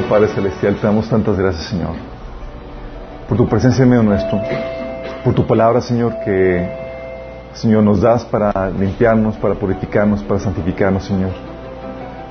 [0.00, 1.90] Padre Celestial, te damos tantas gracias, Señor,
[3.28, 4.40] por tu presencia en medio nuestro,
[5.22, 6.66] por tu palabra, Señor, que,
[7.52, 11.30] Señor, nos das para limpiarnos, para purificarnos, para santificarnos, Señor.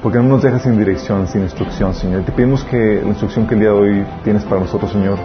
[0.02, 2.24] Porque no nos dejas sin dirección, sin instrucción, Señor.
[2.24, 5.20] Te pedimos que la instrucción que el día de hoy tienes para nosotros, Señor,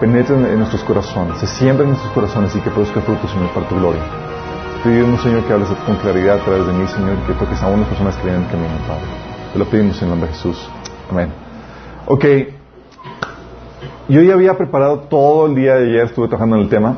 [0.00, 3.68] penetre en nuestros corazones, se siembre en nuestros corazones y que produzca fruto, Señor, para
[3.68, 4.02] tu gloria.
[4.82, 7.68] Te pedimos, Señor, que hables con claridad a través de mí, Señor, que toques a
[7.68, 9.04] unas personas que vienen en el camino, Padre.
[9.52, 10.68] Te lo pedimos en el nombre de Jesús.
[11.08, 11.51] Amén.
[12.06, 12.24] Ok.
[14.08, 16.96] Yo ya había preparado todo el día de ayer, estuve trabajando en el tema.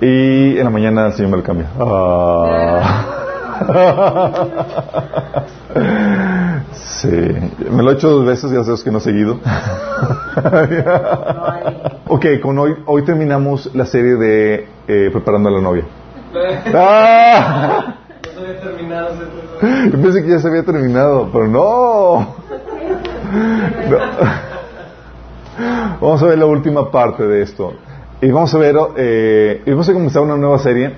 [0.00, 1.68] Y en la mañana el Señor me lo cambia.
[1.78, 3.12] Ah.
[6.72, 7.08] Sí,
[7.70, 9.34] me lo he hecho dos veces, ya sabes que no he seguido.
[12.08, 15.84] ok, con hoy, hoy terminamos la serie de eh, Preparando a la novia.
[16.74, 17.96] ¡Ah!
[19.90, 22.45] Yo pensé que ya se había terminado, pero no.
[26.00, 27.74] Vamos a ver la última parte de esto.
[28.20, 30.94] Y vamos a ver, eh, y vamos a comenzar una nueva serie,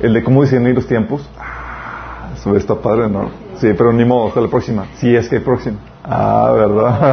[0.00, 1.28] el de cómo discernir los tiempos.
[1.38, 3.30] Ah, eso está padre, ¿no?
[3.58, 4.86] Sí, pero ni modo, hasta la próxima.
[4.96, 5.78] Si es que hay próxima.
[6.04, 7.04] Ah, ¿verdad?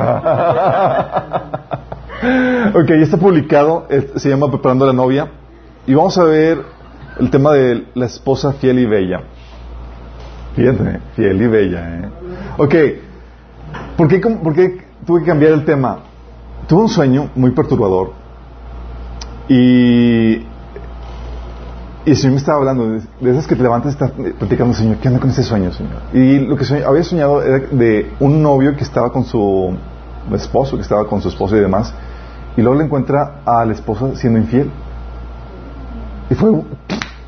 [2.76, 5.28] ok, ya está publicado, se llama Preparando a la novia.
[5.86, 6.60] Y vamos a ver
[7.20, 9.22] el tema de la esposa fiel y bella.
[10.56, 12.10] Fíjate, fiel y bella, ¿eh?
[12.58, 12.76] Ok,
[13.98, 14.54] ¿por qué, ¿por
[15.06, 16.00] tuve que cambiar el tema?
[16.68, 18.14] Tuve un sueño muy perturbador
[19.48, 20.36] y,
[22.06, 24.98] y el Señor me estaba hablando de, esas que te levantas y estás platicando, Señor,
[24.98, 26.02] ¿qué anda con ese sueño, Señor?
[26.14, 29.76] Y lo que había soñado era de un novio que estaba con su
[30.34, 31.94] esposo, que estaba con su esposo y demás,
[32.56, 34.70] y luego le encuentra a la esposa siendo infiel.
[36.30, 36.52] Y fue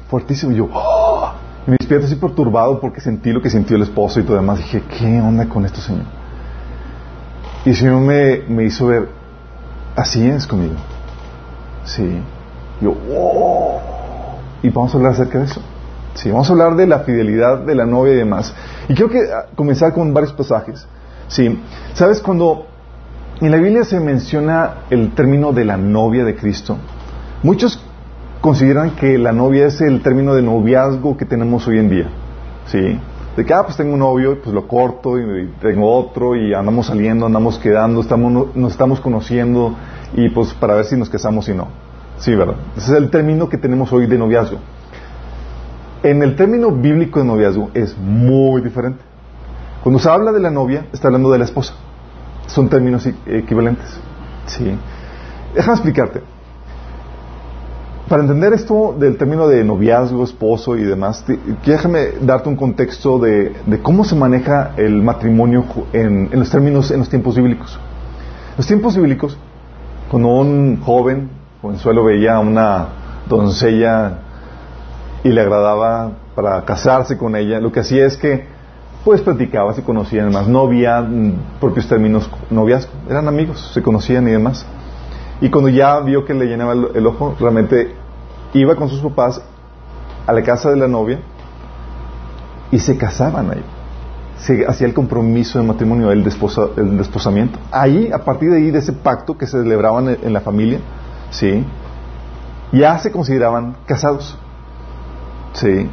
[0.09, 0.51] fuertísimo.
[0.53, 1.31] Y yo, ¡oh!
[1.67, 4.59] me despierto así perturbado porque sentí lo que sintió el esposo y todo demás.
[4.59, 6.06] Dije, ¿qué onda con esto, Señor?
[7.65, 9.09] Y el Señor me, me hizo ver,
[9.95, 10.75] así es conmigo.
[11.83, 12.21] Sí.
[12.79, 13.81] Yo, ¡oh!
[14.61, 15.61] Y vamos a hablar acerca de eso.
[16.13, 18.53] Sí, vamos a hablar de la fidelidad de la novia y demás.
[18.87, 20.87] Y quiero que ah, comenzar con varios pasajes.
[21.27, 21.61] Sí.
[21.93, 22.67] ¿Sabes cuando
[23.41, 26.77] en la Biblia se menciona el término de la novia de Cristo?
[27.43, 27.81] Muchos
[28.41, 32.09] consideran que la novia es el término de noviazgo que tenemos hoy en día.
[32.67, 32.99] ¿Sí?
[33.35, 36.88] De que, ah, pues tengo un novio, pues lo corto y tengo otro y andamos
[36.88, 39.75] saliendo, andamos quedando, estamos, nos estamos conociendo
[40.13, 41.68] y pues para ver si nos casamos y no.
[42.18, 42.56] Sí, ¿verdad?
[42.78, 44.59] Ese es el término que tenemos hoy de noviazgo.
[46.01, 49.03] En el término bíblico de noviazgo es muy diferente.
[49.84, 51.74] Cuando se habla de la novia, está hablando de la esposa.
[52.47, 54.00] Son términos equivalentes.
[54.45, 54.78] Sí.
[55.53, 56.34] Déjame explicarte
[58.07, 61.25] para entender esto del término de noviazgo, esposo y demás,
[61.66, 67.09] déjame darte un contexto de, cómo se maneja el matrimonio en, los términos, en los
[67.09, 67.79] tiempos bíblicos.
[68.51, 69.38] En los tiempos bíblicos,
[70.09, 71.29] cuando un joven
[71.77, 72.88] suelo veía a una
[73.27, 74.19] doncella
[75.23, 78.45] y le agradaba para casarse con ella, lo que hacía es que
[79.03, 84.27] pues platicaba, se conocían más, no había mm, propios términos noviazgo, eran amigos, se conocían
[84.27, 84.65] y demás.
[85.41, 87.94] Y cuando ya vio que le llenaba el, ojo, realmente
[88.53, 89.41] iba con sus papás
[90.25, 91.19] a la casa de la novia
[92.72, 93.63] y se casaban ahí.
[94.38, 96.24] Se hacía el compromiso de matrimonio, el,
[96.78, 97.59] el desposamiento.
[97.72, 100.79] Ahí, a partir de ahí, de ese pacto que se celebraban en, la familia,
[101.31, 101.66] ¿sí?
[102.72, 104.38] ya se consideraban casados.
[105.53, 105.90] ¿sí?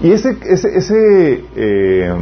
[0.00, 2.14] Y ese, ese, ese eh,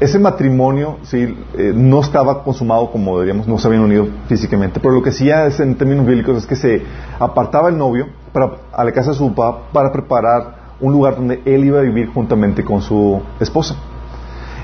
[0.00, 4.94] ese matrimonio sí, eh, no estaba consumado como deberíamos, no se habían unido físicamente, pero
[4.94, 6.82] lo que sí es en términos bíblicos es que se
[7.18, 11.42] apartaba el novio para, a la casa de su papá para preparar un lugar donde
[11.44, 13.74] él iba a vivir juntamente con su esposa.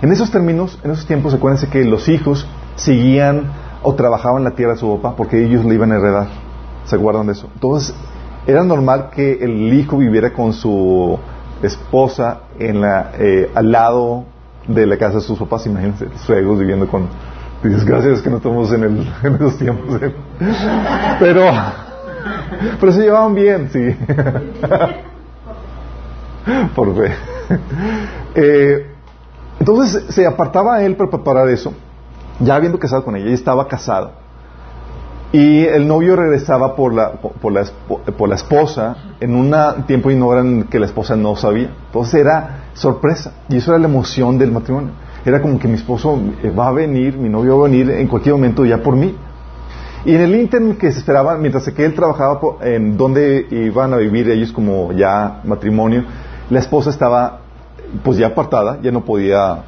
[0.02, 3.50] En esos términos, en esos tiempos, acuérdense que los hijos seguían
[3.82, 6.28] o trabajaban la tierra de su papá porque ellos le iban a heredar.
[6.84, 7.48] ¿Se acuerdan de eso?
[7.54, 7.94] Entonces,
[8.46, 11.18] era normal que el hijo viviera con su
[11.62, 14.26] esposa en la, eh, al lado
[14.66, 17.08] de la casa de sus papás, imagínense, suegros viviendo con
[17.62, 20.02] desgracias que no estamos en, el, en esos tiempos.
[20.02, 20.14] ¿eh?
[21.18, 21.44] Pero,
[22.80, 23.96] pero se llevaban bien, sí.
[26.74, 27.14] Por fe.
[28.34, 28.86] Eh,
[29.60, 31.72] entonces se apartaba él para preparar eso,
[32.40, 34.12] ya habiendo casado con ella, y estaba casado.
[35.32, 37.64] Y el novio regresaba por la, por, la,
[38.16, 39.52] por la esposa en un
[39.86, 41.70] tiempo y que la esposa no sabía.
[41.86, 43.32] Entonces era sorpresa.
[43.48, 44.90] Y eso era la emoción del matrimonio.
[45.24, 48.06] Era como que mi esposo eh, va a venir, mi novio va a venir en
[48.08, 49.16] cualquier momento ya por mí.
[50.04, 53.96] Y en el internet que se esperaba, mientras que él trabajaba en donde iban a
[53.96, 56.04] vivir ellos como ya matrimonio,
[56.50, 57.40] la esposa estaba
[58.02, 59.64] pues ya apartada, ya no podía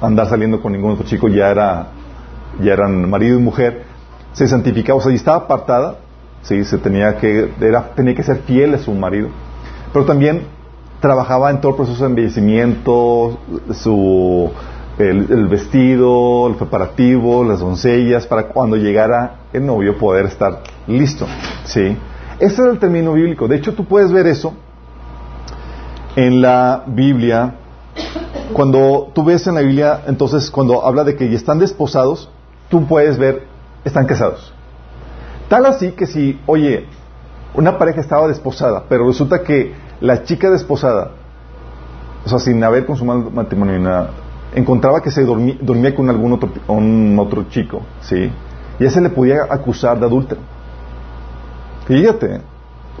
[0.00, 1.88] andar saliendo con ningún otro chico, ya era
[2.60, 3.82] ya eran marido y mujer,
[4.32, 5.96] se santificaba, o sea, y estaba apartada,
[6.42, 9.28] sí, se tenía que era, tenía que ser fiel a su marido,
[9.92, 10.42] pero también
[11.00, 13.38] trabajaba en todo el proceso de embellecimiento,
[13.72, 14.50] su
[14.98, 21.26] el, vestido, el preparativo, las doncellas, para cuando llegara el novio poder estar listo.
[21.64, 21.96] ¿sí?
[22.38, 23.48] Ese era el término bíblico.
[23.48, 24.54] De hecho, tú puedes ver eso
[26.16, 27.54] en la Biblia.
[28.52, 32.28] Cuando tú ves en la Biblia, entonces, cuando habla de que ya están desposados,
[32.68, 33.46] tú puedes ver,
[33.84, 34.52] están casados.
[35.48, 36.86] Tal así que si, oye,
[37.54, 41.12] una pareja estaba desposada, pero resulta que la chica desposada,
[42.24, 44.10] o sea, sin haber consumado matrimonio ni nada,
[44.54, 48.30] encontraba que se dormía, con algún otro, chico, ¿sí?
[48.78, 50.40] Y ese le podía acusar de adúltero.
[51.86, 52.40] Fíjate.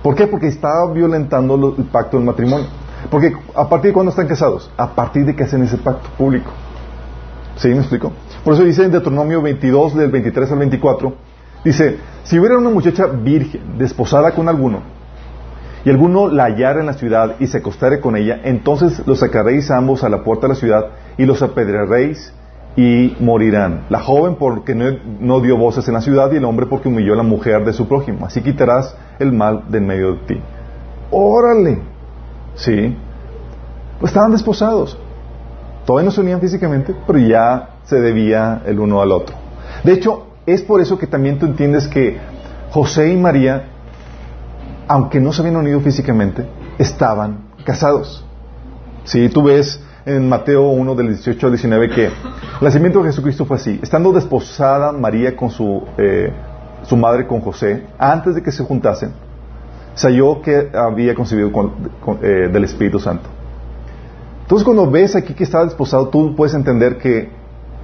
[0.02, 0.26] ¿Por qué?
[0.26, 2.66] Porque estaba violentando el pacto del matrimonio.
[3.10, 4.70] Porque a partir de cuándo están casados?
[4.76, 6.50] A partir de que hacen ese pacto público.
[7.56, 7.68] ¿Sí?
[7.68, 8.12] ¿Me explico?
[8.44, 11.14] Por eso dice en Deuteronomio 22, del 23 al 24,
[11.64, 14.80] dice, si hubiera una muchacha virgen, desposada con alguno,
[15.84, 19.70] y alguno la hallara en la ciudad y se acostare con ella, entonces los sacaréis
[19.70, 20.86] ambos a la puerta de la ciudad
[21.16, 22.32] y los apedrearéis
[22.76, 23.86] y morirán.
[23.88, 27.16] La joven porque no, dio voces en la ciudad y el hombre porque humilló a
[27.16, 28.26] la mujer de su prójimo.
[28.26, 30.40] Así quitarás el mal de en medio de ti.
[31.10, 31.78] Órale.
[32.54, 32.96] Sí.
[33.98, 34.98] Pues estaban desposados.
[35.84, 39.34] Todavía no se unían físicamente, pero ya se debía el uno al otro.
[39.82, 42.18] De hecho, es por eso que también tú entiendes que
[42.70, 43.64] José y María
[44.90, 46.44] aunque no se habían unido físicamente,
[46.76, 48.26] estaban casados.
[49.04, 52.12] Si tú ves en Mateo 1 del 18 al 19 que el
[52.60, 56.32] nacimiento de Jesucristo fue así, estando desposada María con su, eh,
[56.82, 59.12] su madre con José, antes de que se juntasen,
[59.94, 61.52] se halló que había concebido
[62.20, 63.28] eh, del Espíritu Santo.
[64.42, 67.30] Entonces cuando ves aquí que estaba desposado, tú puedes entender que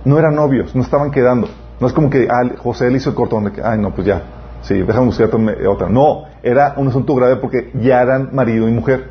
[0.04, 1.48] no eran novios, no estaban quedando.
[1.78, 4.08] No es como que ah, José le hizo el cortón de que, ay no, pues
[4.08, 4.22] ya,
[4.66, 5.30] Sí, déjame buscar
[5.68, 5.88] otra.
[5.88, 9.10] No, era un asunto grave porque ya eran marido y mujer.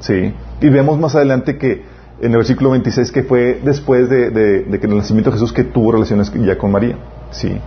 [0.00, 0.34] Sí.
[0.60, 1.82] Y vemos más adelante que
[2.20, 5.92] en el versículo 26 que fue después de, que el nacimiento de Jesús que tuvo
[5.92, 6.98] relaciones ya con María.
[7.30, 7.58] Sí.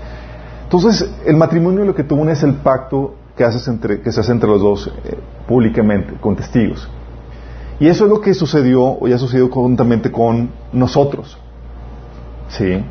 [0.63, 4.31] Entonces, el matrimonio lo que tuvo es el pacto que, haces entre, que se hace
[4.31, 6.87] entre los dos eh, públicamente, con testigos.
[7.79, 11.39] Y eso es lo que sucedió, o ya sucedió conjuntamente con nosotros.
[12.49, 12.83] Sí.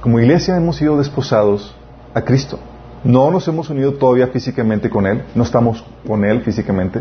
[0.00, 1.76] Como iglesia hemos sido desposados
[2.14, 2.58] a Cristo.
[3.04, 7.00] No nos hemos unido todavía físicamente con Él, no estamos con Él físicamente,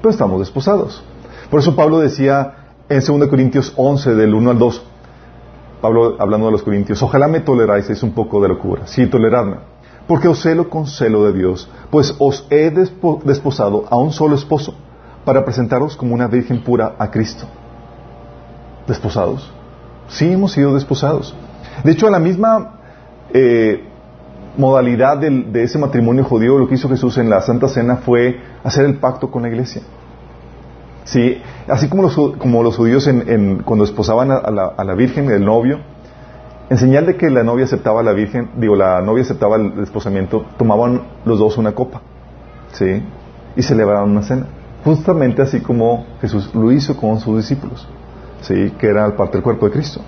[0.00, 1.02] pero estamos desposados.
[1.50, 2.54] Por eso Pablo decía
[2.88, 4.82] en 2 Corintios 11, del 1 al 2,
[5.80, 9.56] Pablo hablando de los Corintios, ojalá me toleráis, es un poco de locura, sí, toleradme,
[10.06, 14.74] porque os celo con celo de Dios, pues os he desposado a un solo esposo,
[15.24, 17.46] para presentaros como una virgen pura a Cristo.
[18.86, 19.50] ¿Desposados?
[20.08, 21.34] Sí, hemos sido desposados.
[21.84, 22.80] De hecho, a la misma
[23.32, 23.89] eh,
[24.56, 28.84] modalidad de, ese matrimonio judío, lo que hizo Jesús en la Santa Cena fue hacer
[28.84, 29.82] el pacto con la iglesia.
[31.04, 35.78] Sí, así como los, como los judíos en, cuando esposaban a, la, Virgen, el novio,
[36.68, 39.74] en señal de que la novia aceptaba a la Virgen, digo, la novia aceptaba el
[39.76, 42.02] desposamiento, tomaban los dos una copa,
[42.72, 43.02] ¿sí?
[43.56, 44.46] Y celebraban una cena.
[44.84, 47.88] Justamente así como Jesús lo hizo con sus discípulos,
[48.42, 48.72] ¿sí?
[48.78, 50.00] Que era parte del cuerpo de Cristo.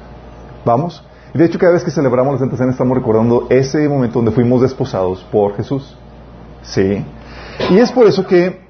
[0.65, 1.05] ¿Vamos?
[1.35, 4.61] De hecho, cada vez que celebramos la Santa Cena estamos recordando ese momento donde fuimos
[4.61, 5.97] desposados por Jesús.
[6.63, 7.05] ¿Sí?
[7.71, 8.61] Y es por eso que,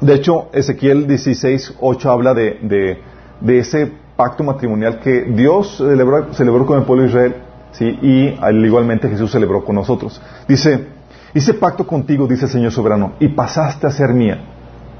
[0.00, 3.02] de hecho, Ezequiel 16, 8 habla de,
[3.46, 7.36] ese pacto matrimonial que Dios celebró, con el pueblo de Israel,
[7.72, 7.98] ¿sí?
[8.00, 10.20] Y al igualmente Jesús celebró con nosotros.
[10.46, 10.86] Dice,
[11.34, 14.38] hice pacto contigo, dice el Señor soberano, y pasaste a ser mía.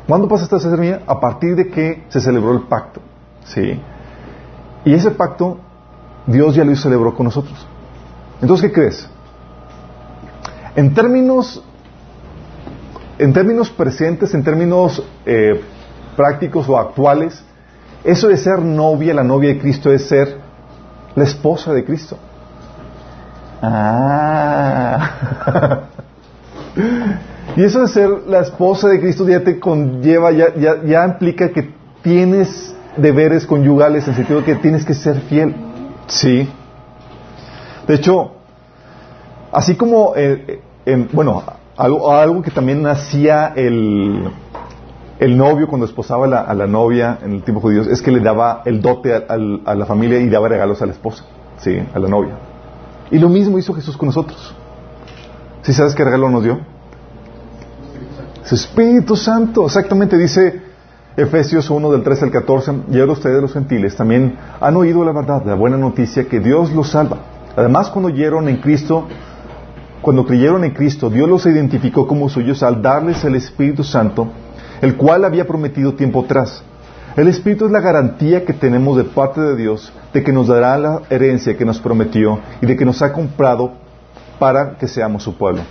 [0.08, 1.02] ¿Cuándo pasaste a ser mía?
[1.06, 3.00] A partir de que se celebró el pacto.
[3.44, 3.80] ¿Sí?
[4.84, 5.58] Y ese pacto
[6.28, 7.66] Dios ya lo celebró con nosotros.
[8.40, 9.08] Entonces, ¿qué crees?
[10.76, 11.62] En términos,
[13.18, 15.60] en términos presentes, en términos eh,
[16.16, 17.42] prácticos o actuales,
[18.04, 20.36] eso de ser novia, la novia de Cristo, es ser
[21.16, 22.18] la esposa de Cristo.
[23.62, 25.10] Ah.
[27.56, 31.48] y eso de ser la esposa de Cristo ya te conlleva, ya, ya, ya implica
[31.48, 35.67] que tienes deberes conyugales en el sentido de que tienes que ser fiel.
[36.08, 36.48] Sí.
[37.86, 38.32] De hecho,
[39.52, 40.60] así como, eh,
[41.12, 41.42] bueno,
[41.76, 44.30] algo, que también hacía el,
[45.18, 48.62] el novio cuando esposaba a la novia en el tiempo judío es que le daba
[48.64, 51.24] el dote a, la familia y daba regalos a la esposa,
[51.58, 52.34] sí, a la novia.
[53.10, 54.54] Y lo mismo hizo Jesús con nosotros.
[55.62, 56.58] ¿Sí sabes qué regalo nos dio?
[58.50, 60.67] Espíritu Santo, exactamente dice
[61.18, 65.10] Efesios 1 del 13 al 14, y ahora ustedes los gentiles también han oído la
[65.10, 67.18] verdad, la buena noticia que Dios los salva.
[67.56, 69.08] Además, cuando oyeron en Cristo,
[70.00, 74.28] cuando creyeron en Cristo, Dios los identificó como suyos al darles el Espíritu Santo,
[74.80, 76.62] el cual había prometido tiempo atrás.
[77.16, 80.78] El Espíritu es la garantía que tenemos de parte de Dios de que nos dará
[80.78, 83.72] la herencia que nos prometió y de que nos ha comprado
[84.38, 85.62] para que seamos su pueblo.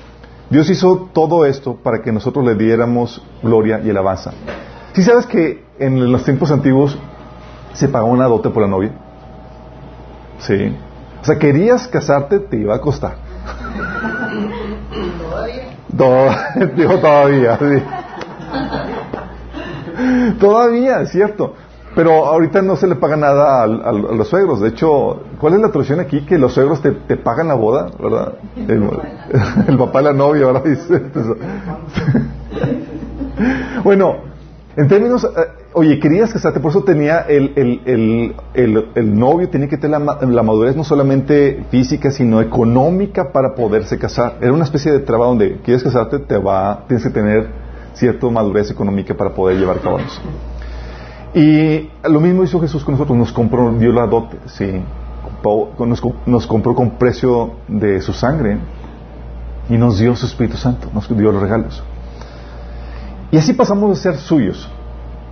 [0.49, 4.33] Dios hizo todo esto para que nosotros le diéramos gloria y alabanza.
[4.97, 6.97] Si sabes que en los tiempos antiguos
[7.73, 8.93] se pagaba una dote por la novia?
[10.39, 10.75] Sí.
[11.21, 13.17] O sea, querías casarte, te iba a costar.
[15.95, 16.71] Todavía.
[16.75, 17.83] Digo todavía, sí.
[20.39, 21.53] Todavía, es cierto.
[21.93, 24.61] Pero ahorita no se le paga nada a, los suegros.
[24.61, 26.21] De hecho, ¿cuál es la tradición aquí?
[26.21, 28.33] Que los suegros te, pagan la boda, ¿verdad?
[28.55, 30.47] El, papá de la novia,
[33.83, 34.36] bueno,
[34.77, 37.51] en términos, eh, oye, querías casarte, por eso tenía el,
[38.53, 44.37] el novio, tenía que tener la, madurez no solamente física, sino económica para poderse casar.
[44.39, 47.47] Era una especie de traba donde quieres casarte, te va, tienes que tener
[47.95, 49.97] cierta madurez económica para poder llevar a cabo.
[51.33, 54.79] Y lo mismo hizo Jesús con nosotros, nos compró, dio la dote, sí,
[56.27, 58.59] nos, compró con precio de su sangre
[59.69, 61.83] y nos dio su Espíritu Santo, nos dio los regalos.
[63.31, 64.69] Y así pasamos de ser suyos.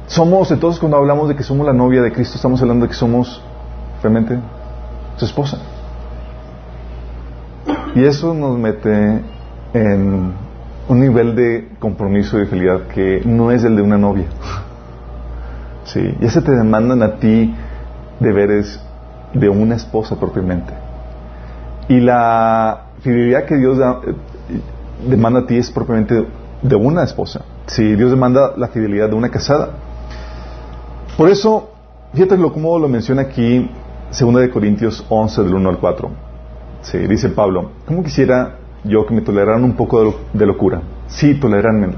[0.07, 2.95] Somos, entonces cuando hablamos de que somos la novia de Cristo, estamos hablando de que
[2.95, 3.41] somos
[4.01, 4.37] realmente
[5.17, 5.57] su esposa.
[7.95, 9.21] Y eso nos mete
[9.73, 10.33] en
[10.87, 14.25] un nivel de compromiso y fidelidad que no es el de una novia.
[15.85, 17.53] Sí, y ese te demandan a ti
[18.19, 18.79] deberes
[19.35, 20.73] de una esposa propiamente.
[21.87, 24.13] Y la fidelidad que Dios eh,
[25.07, 26.25] demanda a ti es propiamente
[26.63, 27.41] de una esposa.
[27.67, 29.69] Sí, Dios demanda la fidelidad de una casada.
[31.17, 31.69] Por eso,
[32.13, 33.69] fíjate lo, cómo lo menciona aquí
[34.09, 36.09] 2 de Corintios 11 del 1 al 4.
[36.81, 40.81] Sí, dice Pablo, ¿cómo quisiera yo que me toleraran un poco de, locura?
[41.07, 41.95] Sí, toleranme.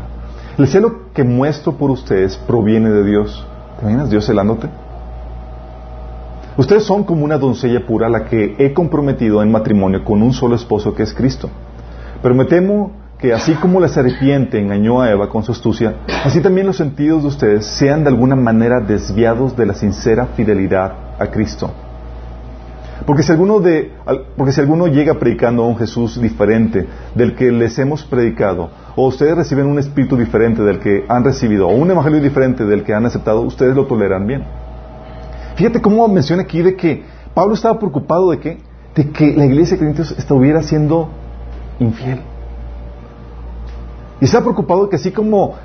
[0.58, 3.46] El cielo que muestro por ustedes proviene de Dios
[3.78, 4.68] ¿Te imaginas Dios celándote?
[6.58, 10.34] Ustedes son como una doncella pura a la que he comprometido en matrimonio con un
[10.34, 11.50] solo esposo que es Cristo.
[12.24, 16.40] Pero me temo que así como la serpiente engañó a Eva con su astucia, así
[16.40, 21.28] también los sentidos de ustedes sean de alguna manera desviados de la sincera fidelidad a
[21.28, 21.72] Cristo.
[23.06, 23.92] Porque si alguno, de,
[24.36, 29.08] porque si alguno llega predicando a un Jesús diferente del que les hemos predicado, o
[29.08, 32.94] ustedes reciben un espíritu diferente del que han recibido, o un evangelio diferente del que
[32.94, 34.44] han aceptado, ustedes lo toleran bien.
[35.56, 38.58] Fíjate cómo menciona aquí de que Pablo estaba preocupado de que,
[38.96, 41.10] de que la iglesia de Corintios estuviera siendo
[41.80, 42.20] infiel.
[44.20, 45.56] Y estaba preocupado que así como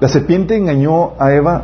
[0.00, 1.62] la serpiente engañó a Eva,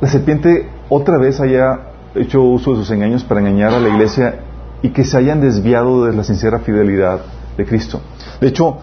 [0.00, 1.80] la serpiente otra vez haya
[2.14, 4.40] hecho uso de sus engaños para engañar a la iglesia
[4.82, 7.20] y que se hayan desviado de la sincera fidelidad
[7.56, 8.00] de Cristo.
[8.40, 8.78] De hecho,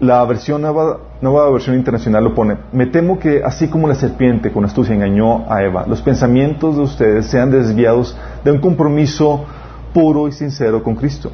[0.00, 4.64] la versión nueva versión internacional lo pone, me temo que así como la serpiente con
[4.64, 9.44] astucia engañó a Eva, los pensamientos de ustedes sean desviados de un compromiso
[9.92, 11.32] puro y sincero con Cristo.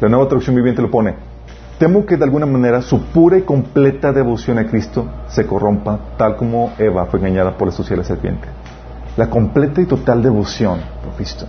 [0.00, 1.14] La nueva traducción viviente lo pone,
[1.78, 6.36] temo que de alguna manera su pura y completa devoción a Cristo se corrompa, tal
[6.36, 8.48] como Eva fue engañada por la astucia de la serpiente.
[9.16, 11.46] La completa y total devoción por Cristo.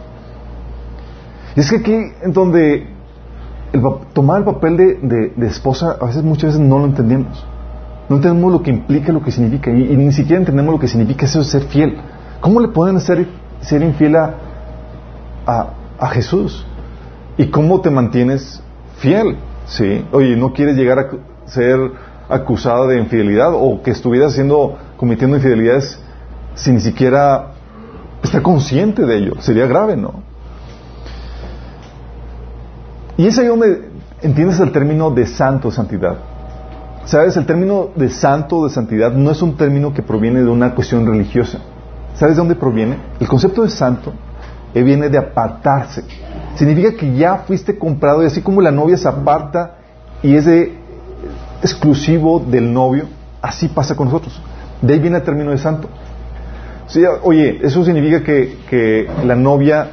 [1.55, 2.87] Y es que aquí, en donde
[4.13, 7.45] tomar el papel de, esposa, a veces muchas veces no lo entendemos.
[8.09, 11.25] No entendemos lo que implica, lo que significa, y, ni siquiera entendemos lo que significa
[11.25, 11.97] eso de ser fiel.
[12.39, 13.27] ¿Cómo le pueden hacer
[13.61, 14.35] ser infiel a,
[15.99, 16.65] a, Jesús?
[17.37, 18.61] ¿Y cómo te mantienes
[18.99, 19.37] fiel?
[19.67, 20.05] ¿Sí?
[20.11, 21.79] Oye, ¿no quieres llegar a ser
[22.29, 25.99] acusada de infidelidad o que estuvieras haciendo, cometiendo infidelidades
[26.55, 27.51] sin ni siquiera
[28.23, 29.33] estar consciente de ello?
[29.39, 30.23] Sería grave, ¿no?
[33.17, 33.89] Y es ahí donde
[34.21, 36.17] entiendes el término de santo, santidad.
[37.05, 37.35] ¿Sabes?
[37.37, 41.05] El término de santo, de santidad, no es un término que proviene de una cuestión
[41.05, 41.59] religiosa.
[42.15, 42.97] ¿Sabes de dónde proviene?
[43.19, 44.13] El concepto de santo
[44.77, 46.03] eh, viene de apartarse.
[46.55, 49.77] Significa que ya fuiste comprado y así como la novia se aparta
[50.23, 50.47] y es
[51.61, 53.05] exclusivo del novio,
[53.41, 54.41] así pasa con nosotros.
[54.81, 55.87] De ahí viene el término de santo.
[57.23, 59.91] oye, eso significa que, que la novia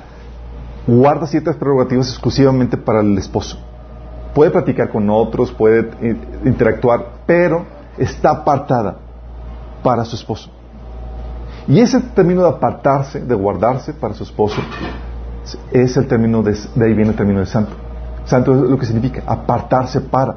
[0.86, 3.58] guarda ciertas prerrogativas exclusivamente para el esposo.
[4.34, 5.90] Puede platicar con otros, puede
[6.44, 7.64] interactuar, pero
[7.96, 8.96] está apartada
[9.82, 10.50] para su esposo.
[11.66, 14.60] Y ese término de apartarse, de guardarse para su esposo,
[15.72, 17.72] es el término de, de ahí viene el término de santo.
[18.24, 20.36] Santo es lo que significa apartarse para.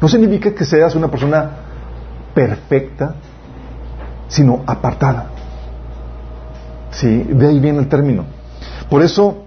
[0.00, 1.50] No significa que seas una persona
[2.34, 3.14] perfecta,
[4.28, 5.26] sino apartada.
[6.90, 8.24] Sí, de ahí viene el término.
[8.88, 9.44] Por eso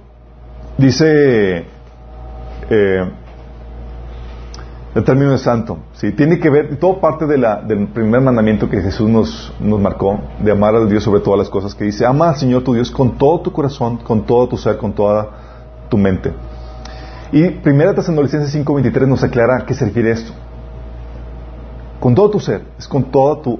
[0.77, 1.65] dice
[2.70, 3.12] eh,
[4.96, 5.78] el término de santo.
[5.94, 6.14] ¿sí?
[6.14, 10.74] Tiene que ver, todo parte del primer mandamiento que Jesús nos, nos marcó, de amar
[10.74, 13.42] a Dios sobre todas las cosas, que dice, ama al Señor tu Dios con todo
[13.42, 15.30] tu corazón, con todo tu ser, con toda
[15.90, 16.34] tu mente.
[17.34, 20.32] Y Primera Tesalonicenses 5.23 nos aclara a qué se refiere esto.
[22.00, 23.60] Con todo tu ser, es con toda tu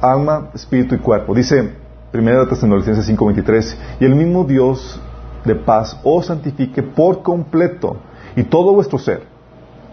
[0.00, 1.34] alma, espíritu y cuerpo.
[1.34, 1.72] Dice
[2.10, 5.00] Primera Tesalonicenses 5.23, y el mismo Dios
[5.44, 7.98] de paz os santifique por completo,
[8.34, 9.31] y todo vuestro ser,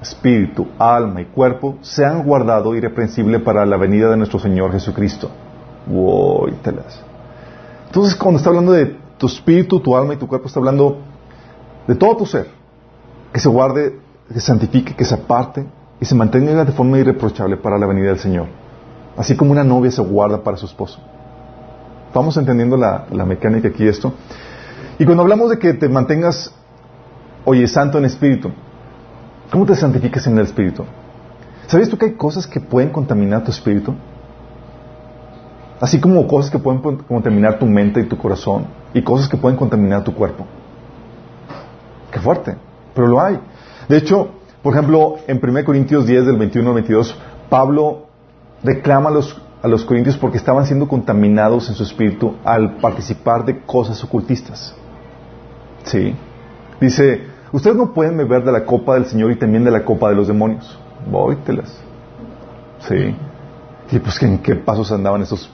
[0.01, 5.29] espíritu, alma y cuerpo sean guardado irreprensible para la venida de nuestro Señor Jesucristo.
[7.87, 10.99] Entonces, cuando está hablando de tu espíritu, tu alma y tu cuerpo, está hablando
[11.87, 12.47] de todo tu ser,
[13.33, 15.65] que se guarde, que se santifique, que se aparte
[15.99, 18.47] y se mantenga de forma irreprochable para la venida del Señor.
[19.17, 20.99] Así como una novia se guarda para su esposo.
[22.13, 24.13] Vamos entendiendo la, la mecánica aquí esto.
[24.97, 26.53] Y cuando hablamos de que te mantengas,
[27.45, 28.51] oye, santo en espíritu,
[29.51, 30.83] ¿Cómo te santificas en el Espíritu?
[31.67, 33.95] ¿Sabes tú que hay cosas que pueden contaminar tu espíritu?
[35.79, 39.57] Así como cosas que pueden contaminar tu mente y tu corazón y cosas que pueden
[39.57, 40.45] contaminar tu cuerpo.
[42.11, 42.57] Qué fuerte,
[42.93, 43.39] pero lo hay.
[43.87, 44.29] De hecho,
[44.61, 47.15] por ejemplo, en 1 Corintios 10 del 21 al 22,
[47.49, 48.07] Pablo
[48.63, 53.45] reclama a los, a los corintios porque estaban siendo contaminados en su espíritu al participar
[53.45, 54.75] de cosas ocultistas.
[55.83, 56.13] ¿Sí?
[56.81, 60.09] Dice, Ustedes no pueden beber de la copa del Señor y también de la copa
[60.09, 60.77] de los demonios.
[61.09, 61.75] Vóytelas.
[62.87, 63.15] Sí.
[63.91, 65.49] Y pues en qué pasos andaban esos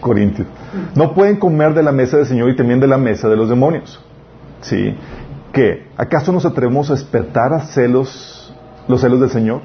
[0.00, 0.46] corintios.
[0.94, 3.48] No pueden comer de la mesa del Señor y también de la mesa de los
[3.48, 4.00] demonios.
[4.60, 4.94] Sí.
[5.52, 5.88] ¿Qué?
[5.96, 8.54] ¿Acaso nos atrevemos a despertar a celos,
[8.86, 9.62] los celos del Señor?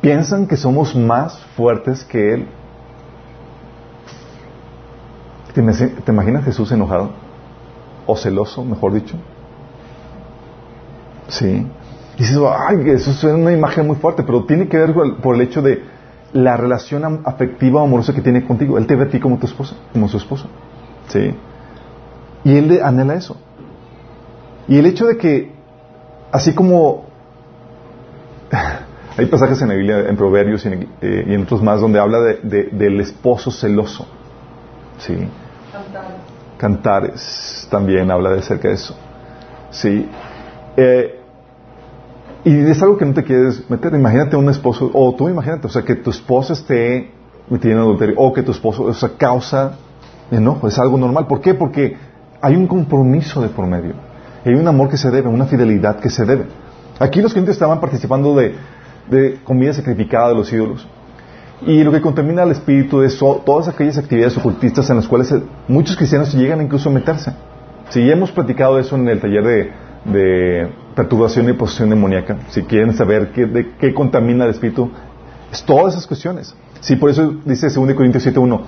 [0.00, 2.46] ¿Piensan que somos más fuertes que Él?
[5.52, 7.10] ¿Te, ¿Te imaginas Jesús enojado?
[8.06, 9.16] O celoso, mejor dicho.
[11.30, 11.66] Sí.
[12.16, 12.38] Y dices,
[12.68, 15.82] ay, eso es una imagen muy fuerte, pero tiene que ver por el hecho de
[16.32, 18.78] la relación afectiva o amorosa que tiene contigo.
[18.78, 20.48] Él te ve a ti como tu esposa, como su esposo.
[21.08, 21.34] Sí.
[22.44, 23.36] Y él anhela eso.
[24.68, 25.52] Y el hecho de que,
[26.30, 27.04] así como
[29.16, 32.68] hay pasajes en la Biblia, en Proverbios y en, eh, otros más, donde habla de,
[32.72, 34.06] del esposo celoso.
[34.98, 35.16] Sí.
[35.72, 36.10] Cantares.
[36.58, 38.96] Cantares también habla de cerca de eso.
[39.70, 40.08] Sí.
[40.76, 41.19] Eh,
[42.44, 43.94] y es algo que no te quieres meter.
[43.94, 47.10] Imagínate un esposo, o tú imagínate, o sea, que tu esposa esté
[47.48, 49.72] metiendo en adulterio, o que tu esposo, o sea, causa
[50.30, 50.68] enojo.
[50.68, 51.26] Es algo normal.
[51.26, 51.54] ¿Por qué?
[51.54, 51.96] Porque
[52.40, 53.94] hay un compromiso de por medio.
[54.44, 56.46] Hay un amor que se debe, una fidelidad que se debe.
[56.98, 58.54] Aquí los clientes estaban participando de,
[59.10, 60.86] de comida sacrificada de los ídolos.
[61.62, 65.34] Y lo que contamina al espíritu es todas aquellas actividades ocultistas en las cuales
[65.68, 67.32] muchos cristianos llegan incluso a meterse.
[67.90, 69.72] Si ya hemos platicado eso en el taller de,
[70.04, 74.90] de perturbación y posesión demoníaca, si quieren saber qué, de qué contamina el espíritu,
[75.52, 76.54] es todas esas cuestiones.
[76.80, 78.60] Sí, por eso dice 2 Corintios 7.1,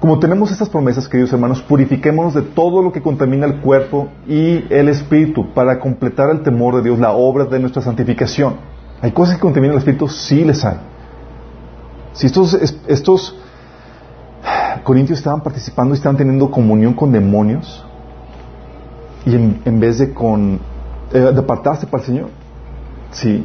[0.00, 4.64] como tenemos estas promesas, queridos hermanos, purifiquémonos de todo lo que contamina el cuerpo y
[4.68, 8.56] el espíritu para completar el temor de Dios, la obra de nuestra santificación.
[9.00, 10.08] ¿Hay cosas que contaminan el espíritu?
[10.08, 10.76] Sí les hay.
[12.12, 12.54] Si estos,
[12.86, 13.36] estos
[14.82, 17.84] corintios estaban participando y estaban teniendo comunión con demonios,
[19.26, 20.60] y en, vez de con
[21.12, 22.28] eh, apartarse para el Señor.
[23.10, 23.44] Sí.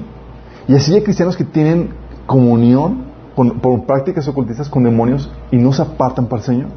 [0.67, 1.89] Y así hay cristianos que tienen
[2.27, 6.67] comunión por prácticas ocultistas con demonios y no se apartan para el Señor.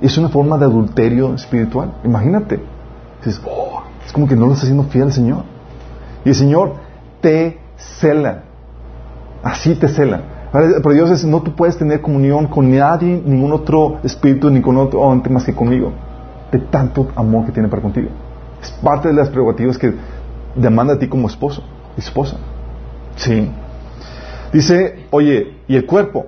[0.00, 1.94] Es una forma de adulterio espiritual.
[2.04, 2.60] Imagínate.
[3.44, 5.42] Oh, es como que no lo estás haciendo fiel al Señor.
[6.24, 6.74] Y el Señor
[7.20, 8.44] te cela.
[9.42, 10.22] Así te cela.
[10.52, 14.76] Pero Dios es, no tú puedes tener comunión con nadie, ningún otro espíritu, ni con
[14.76, 15.92] otro ente más que conmigo.
[16.52, 18.08] De tanto amor que tiene para contigo.
[18.62, 19.92] Es parte de las prerrogativas que
[20.54, 21.64] demanda a ti como esposo,
[21.96, 22.36] esposa.
[23.16, 23.50] Sí.
[24.52, 26.26] Dice, oye, ¿y el cuerpo?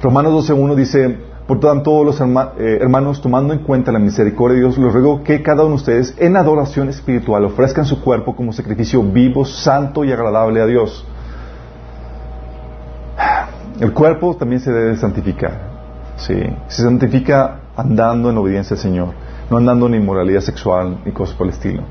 [0.00, 4.78] Romanos 12.1 dice, por tanto, los eh, hermanos, tomando en cuenta la misericordia de Dios,
[4.78, 9.02] les ruego que cada uno de ustedes, en adoración espiritual, ofrezcan su cuerpo como sacrificio
[9.02, 11.04] vivo, santo y agradable a Dios.
[13.80, 15.72] El cuerpo también se debe santificar.
[16.16, 16.34] Sí.
[16.68, 21.46] Se santifica andando en obediencia al Señor no andando en inmoralidad sexual ni cosas por
[21.46, 21.82] el estilo.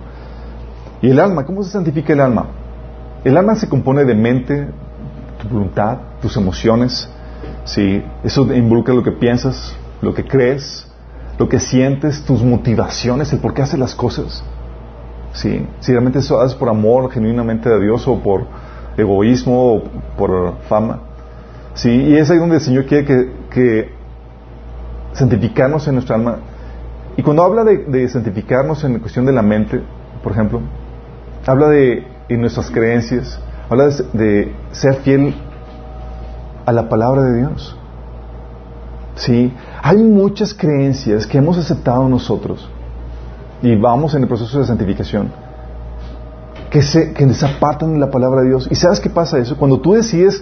[1.01, 1.45] ¿Y el alma?
[1.45, 2.45] ¿Cómo se santifica el alma?
[3.23, 4.67] El alma se compone de mente,
[5.41, 7.09] tu voluntad, tus emociones.
[7.65, 8.03] ¿sí?
[8.23, 10.87] Eso involucra lo que piensas, lo que crees,
[11.37, 14.43] lo que sientes, tus motivaciones, el por qué haces las cosas.
[15.33, 15.65] ¿sí?
[15.79, 18.45] Si realmente eso haces por amor genuinamente a Dios o por
[18.97, 19.83] egoísmo o
[20.17, 20.99] por fama.
[21.73, 21.89] ¿sí?
[21.89, 23.05] Y es ahí donde el Señor quiere
[23.49, 24.01] que,
[25.13, 26.37] santificarnos en nuestra alma
[27.17, 29.81] Y cuando habla de, santificarnos en cuestión de la mente,
[30.23, 30.61] por ejemplo,
[31.45, 35.35] habla de nuestras creencias, habla de, ser fiel
[36.65, 37.77] a la palabra de Dios.
[39.15, 42.69] Sí, hay muchas creencias que hemos aceptado nosotros
[43.61, 45.31] y vamos en el proceso de santificación
[46.69, 48.67] que se que desapartan de la palabra de Dios.
[48.71, 49.57] ¿Y sabes qué pasa eso?
[49.57, 50.41] Cuando tú decides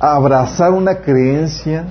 [0.00, 1.84] abrazar una creencia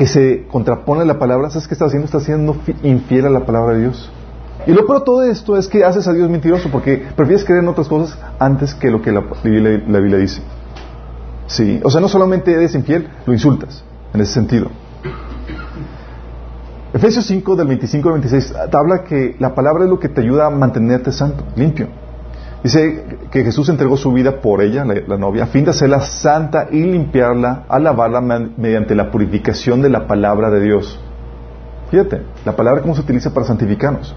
[0.00, 2.06] que se contrapone a la palabra, ¿sabes qué estás haciendo?
[2.06, 4.10] Estás siendo infiel a la palabra de Dios.
[4.66, 7.62] Y lo peor de todo esto es que haces a Dios mentiroso porque prefieres creer
[7.62, 10.40] en otras cosas antes que lo que la, Biblia dice.
[11.48, 13.84] Sí, o sea, no solamente eres infiel, lo insultas
[14.14, 14.70] en ese sentido.
[16.94, 20.46] Efesios 5 del 25 al 26 habla que la palabra es lo que te ayuda
[20.46, 21.88] a mantenerte santo, limpio.
[22.62, 26.68] Dice que Jesús entregó su vida por ella, la, novia, a fin de hacerla santa
[26.70, 31.00] y limpiarla, alabarla mediante la purificación de la palabra de Dios.
[31.90, 34.14] Fíjate, la palabra cómo se utiliza para santificarnos.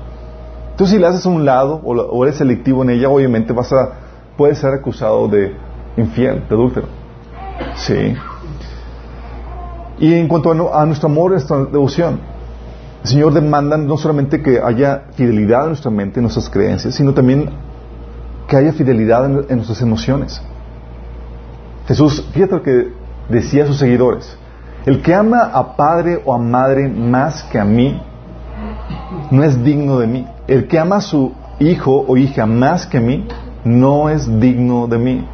[0.71, 3.91] Entonces, si la haces a un lado o, eres selectivo en ella, obviamente vas a,
[4.35, 5.55] puedes ser acusado de
[5.95, 6.87] infiel, de adúltero.
[7.75, 8.13] Sí.
[9.99, 12.19] Y en cuanto a, nuestro amor, a nuestra devoción,
[13.03, 17.13] el Señor demanda no solamente que haya fidelidad en nuestra mente, en nuestras creencias, sino
[17.13, 17.49] también
[18.53, 20.39] que haya fidelidad en, nuestras emociones.
[21.87, 22.93] Jesús, fíjate lo que
[23.27, 24.37] decía a sus seguidores,
[24.85, 27.99] el que ama a padre o a madre más que a mí,
[29.31, 30.27] no es digno de mí.
[30.45, 33.27] El que ama a su hijo o hija más que a mí,
[33.63, 35.27] no es digno de mí.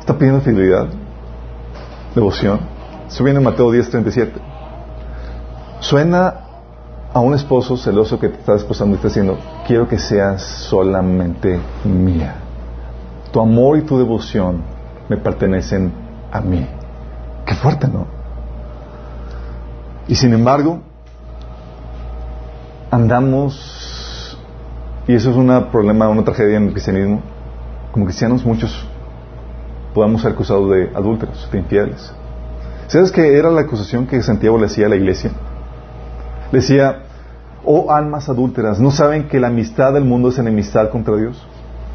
[0.00, 0.88] ¿Está pidiendo fidelidad?
[2.12, 2.58] ¿Devoción?
[3.06, 4.32] Eso viene en Mateo 10:37.
[5.78, 6.43] Suena
[7.14, 11.60] a un esposo celoso que te está desposando y está diciendo, quiero que seas solamente
[11.84, 12.34] mía.
[13.30, 14.62] Tu amor y tu devoción
[15.08, 15.92] me pertenecen
[16.32, 16.66] a mí.
[17.46, 18.06] Qué fuerte, ¿no?
[20.08, 20.80] Y sin embargo,
[22.90, 24.36] andamos,
[25.06, 27.22] y eso es un problema, una tragedia en el cristianismo,
[27.92, 28.88] como cristianos muchos
[29.94, 32.12] podemos ser acusados de adúlteros, de infieles.
[32.88, 35.30] ¿Sabes qué era la acusación que Santiago le hacía a la iglesia?
[36.52, 37.02] Decía,
[37.64, 41.46] oh almas adúlteras, ¿no saben que la amistad del mundo es enemistad contra Dios?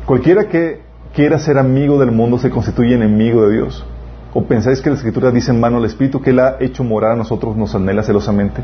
[0.06, 0.82] Cualquiera que
[1.14, 3.86] quiera ser amigo del mundo se constituye enemigo de Dios.
[4.34, 7.12] ¿O pensáis que la Escritura dice en mano al Espíritu que Él ha hecho morar
[7.12, 8.64] a nosotros, nos anhela celosamente?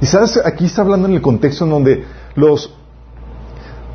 [0.00, 2.74] Y sabes, aquí está hablando en el contexto en donde los,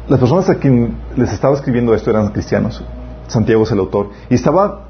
[0.08, 2.84] las personas a quien les estaba escribiendo esto eran cristianos.
[3.28, 4.10] Santiago es el autor.
[4.30, 4.86] Y estaba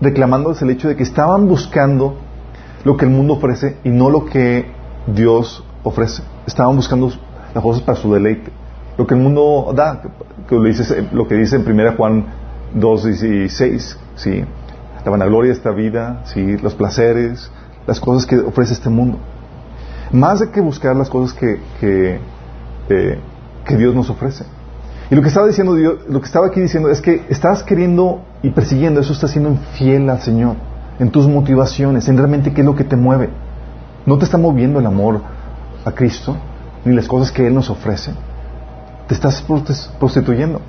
[0.00, 2.16] reclamándoles el hecho de que estaban buscando
[2.84, 4.66] lo que el mundo ofrece y no lo que
[5.06, 6.22] Dios ofrece.
[6.46, 7.10] Estaban buscando
[7.54, 8.50] las cosas para su deleite.
[8.96, 10.02] Lo que el mundo da,
[10.48, 12.26] que lo, dice, lo que dice en 1 Juan
[12.76, 14.44] 2.16, ¿sí?
[15.04, 16.56] la vanagloria de esta vida, ¿sí?
[16.58, 17.50] los placeres,
[17.86, 19.18] las cosas que ofrece este mundo.
[20.10, 22.18] Más de que buscar las cosas que, que,
[22.88, 23.18] eh,
[23.64, 24.44] que Dios nos ofrece.
[25.10, 28.22] Y lo que estaba diciendo Dios, lo que estaba aquí diciendo es que estás queriendo
[28.42, 30.56] y persiguiendo eso, estás siendo infiel al Señor
[30.98, 33.30] en tus motivaciones, en realmente qué es lo que te mueve.
[34.06, 35.20] No te está moviendo el amor
[35.84, 36.36] a Cristo,
[36.84, 38.12] ni las cosas que Él nos ofrece.
[39.06, 39.44] Te estás
[39.98, 40.60] prostituyendo.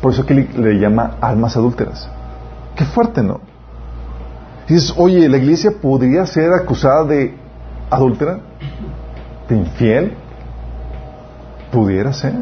[0.00, 2.08] Por eso que le, llama almas adúlteras.
[2.76, 3.40] Qué fuerte, ¿no?
[4.68, 7.34] dices, oye, la iglesia podría ser acusada de
[7.90, 8.40] adúltera,
[9.48, 10.12] de infiel.
[11.72, 12.34] Pudiera ser.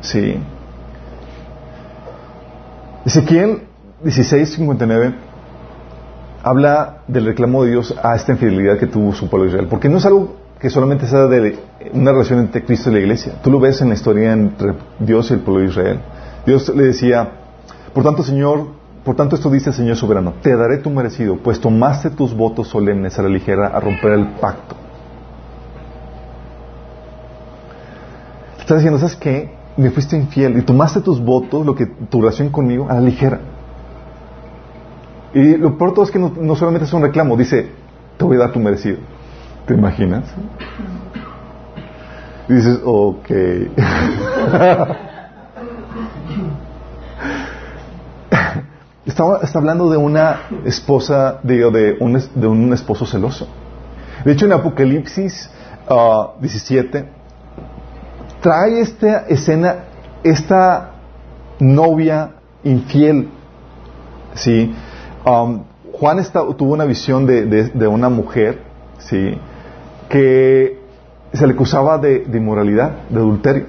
[0.00, 0.36] Sí.
[3.04, 3.62] Ezequiel
[4.04, 5.14] 16:59
[6.42, 9.68] habla del reclamo de Dios a esta infidelidad que tuvo su pueblo Israel.
[9.68, 11.58] Porque no es algo que solamente sea de
[11.92, 13.34] una relación entre Cristo y la iglesia.
[13.42, 16.00] Tú lo ves en la historia entre Dios y el pueblo de Israel.
[16.46, 17.28] Dios le decía,
[17.92, 18.66] por tanto, Señor,
[19.04, 22.68] por tanto esto dice el Señor soberano, te daré tu merecido, pues tomaste tus votos
[22.68, 24.76] solemnes a la ligera a romper el pacto.
[28.60, 29.52] Está diciendo, ¿sabes qué?
[29.76, 33.40] Me fuiste infiel y tomaste tus votos, lo que tu relación conmigo, a la ligera.
[35.34, 37.70] Y lo peor es que no, solamente es un reclamo, dice,
[38.18, 38.98] te voy a dar tu merecido.
[39.66, 40.24] ¿Te imaginas?
[42.48, 43.30] Y dices, ok.
[49.06, 53.48] está, está, hablando de una esposa, de, de, un, de un esposo celoso.
[54.24, 55.50] De hecho, en Apocalipsis
[56.40, 57.04] 17, ah,
[58.40, 59.76] trae esta escena,
[60.22, 60.90] esta
[61.58, 62.32] novia
[62.64, 63.28] infiel,
[64.34, 64.74] ¿sí?
[65.24, 66.18] Um, Juan
[66.56, 68.60] tuvo una visión de, una mujer,
[68.98, 69.38] ¿sí?
[70.08, 70.78] Que
[71.32, 73.66] se le acusaba de, inmoralidad, de adulterio.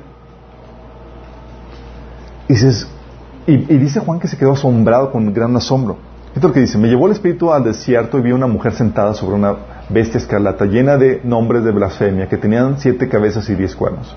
[2.47, 5.97] Y, y, dice Juan que se quedó asombrado con gran asombro.
[6.33, 8.73] Esto es lo que dice, me llevó el espíritu al desierto y vi una mujer
[8.73, 9.55] sentada sobre una
[9.89, 14.15] bestia escarlata, llena de nombres de blasfemia, que tenían siete cabezas y diez cuernos.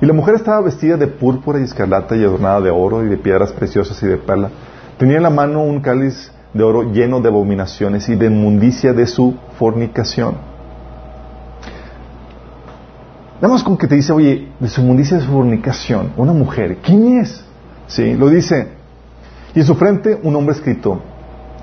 [0.00, 3.16] Y la mujer estaba vestida de púrpura y escarlata y adornada de oro y de
[3.16, 4.50] piedras preciosas y de perla.
[4.98, 9.06] Tenía en la mano un cáliz de oro lleno de abominaciones y de inmundicia de
[9.06, 10.34] su fornicación.
[13.40, 16.78] Nada más con que te dice, oye, de su inmundicia de su fornicación, una mujer,
[16.82, 17.44] ¿quién es?
[17.86, 18.68] Sí, lo dice.
[19.54, 21.00] Y en su frente un hombre escrito,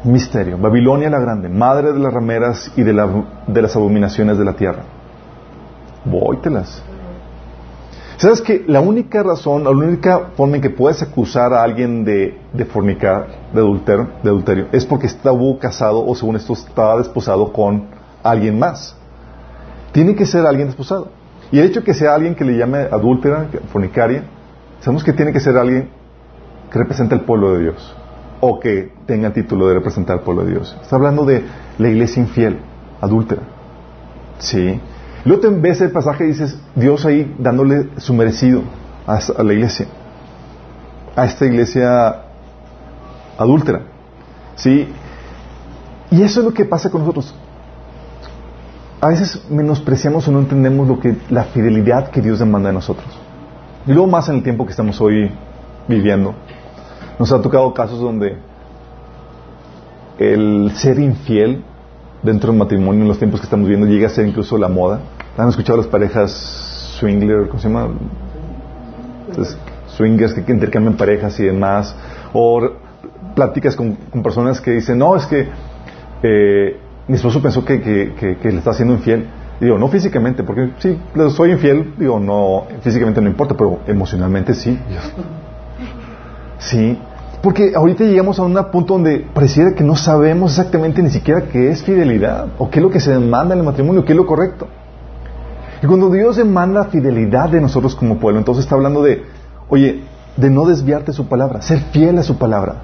[0.04, 2.94] misterio, Babilonia la grande, madre de las rameras y de,
[3.48, 4.84] de las abominaciones de la tierra.
[6.06, 6.84] Vóytelas.
[8.18, 12.36] ¿Sabes que la única razón, la única forma en que puedes acusar a alguien de,
[12.66, 17.86] fornicar, de adulterio, de adulterio, es porque estuvo casado o según esto estaba desposado con
[18.24, 18.98] alguien más?
[19.92, 21.10] Tiene que ser alguien desposado.
[21.52, 24.24] Y el hecho de que sea alguien que le llame adúltera, fornicaria,
[24.80, 25.90] sabemos que tiene que ser alguien
[26.72, 27.96] que represente al pueblo de Dios
[28.40, 30.76] o que tenga el título de representar al pueblo de Dios.
[30.82, 31.44] Está hablando de
[31.78, 32.58] la iglesia infiel,
[33.00, 33.44] adúltera.
[34.40, 34.82] Sí.
[35.28, 38.62] Luego te ves el pasaje y dices, Dios ahí dándole su merecido
[39.06, 39.86] a, la iglesia,
[41.18, 42.22] a esta iglesia
[43.38, 43.82] adúltera.
[44.56, 44.88] ¿Sí?
[46.12, 47.36] Y eso es lo que pasa con nosotros.
[49.02, 53.08] A veces menospreciamos o no entendemos lo que la fidelidad que Dios demanda de nosotros.
[53.86, 55.30] Y luego más en el tiempo que estamos hoy
[55.90, 56.36] viviendo.
[57.20, 58.38] Nos ha tocado casos donde
[60.20, 61.66] el ser infiel
[62.24, 65.02] dentro del matrimonio en los tiempos que estamos viviendo llega a ser incluso la moda.
[65.38, 66.32] ¿Han escuchado las parejas
[67.00, 67.90] swingler, ¿cómo se llama?
[69.96, 71.96] swingers que intercambian parejas y demás.
[72.34, 72.70] O
[73.36, 75.48] pláticas con, personas que dicen, no, es que
[76.24, 79.28] eh, mi esposo pensó que, que, le está haciendo infiel.
[79.60, 84.80] digo, no físicamente, porque sí, soy infiel, digo, no, físicamente no importa, pero emocionalmente sí.
[86.58, 86.98] Sí,
[87.44, 91.70] porque ahorita llegamos a un punto donde pareciera que no sabemos exactamente ni siquiera qué
[91.70, 94.26] es fidelidad, o qué es lo que se demanda en el matrimonio, qué es lo
[94.26, 94.68] correcto.
[95.82, 99.24] Y cuando Dios demanda fidelidad de nosotros como pueblo, entonces está hablando de,
[99.70, 100.04] oye,
[100.36, 102.82] de no desviarte su palabra, ser fiel a su palabra.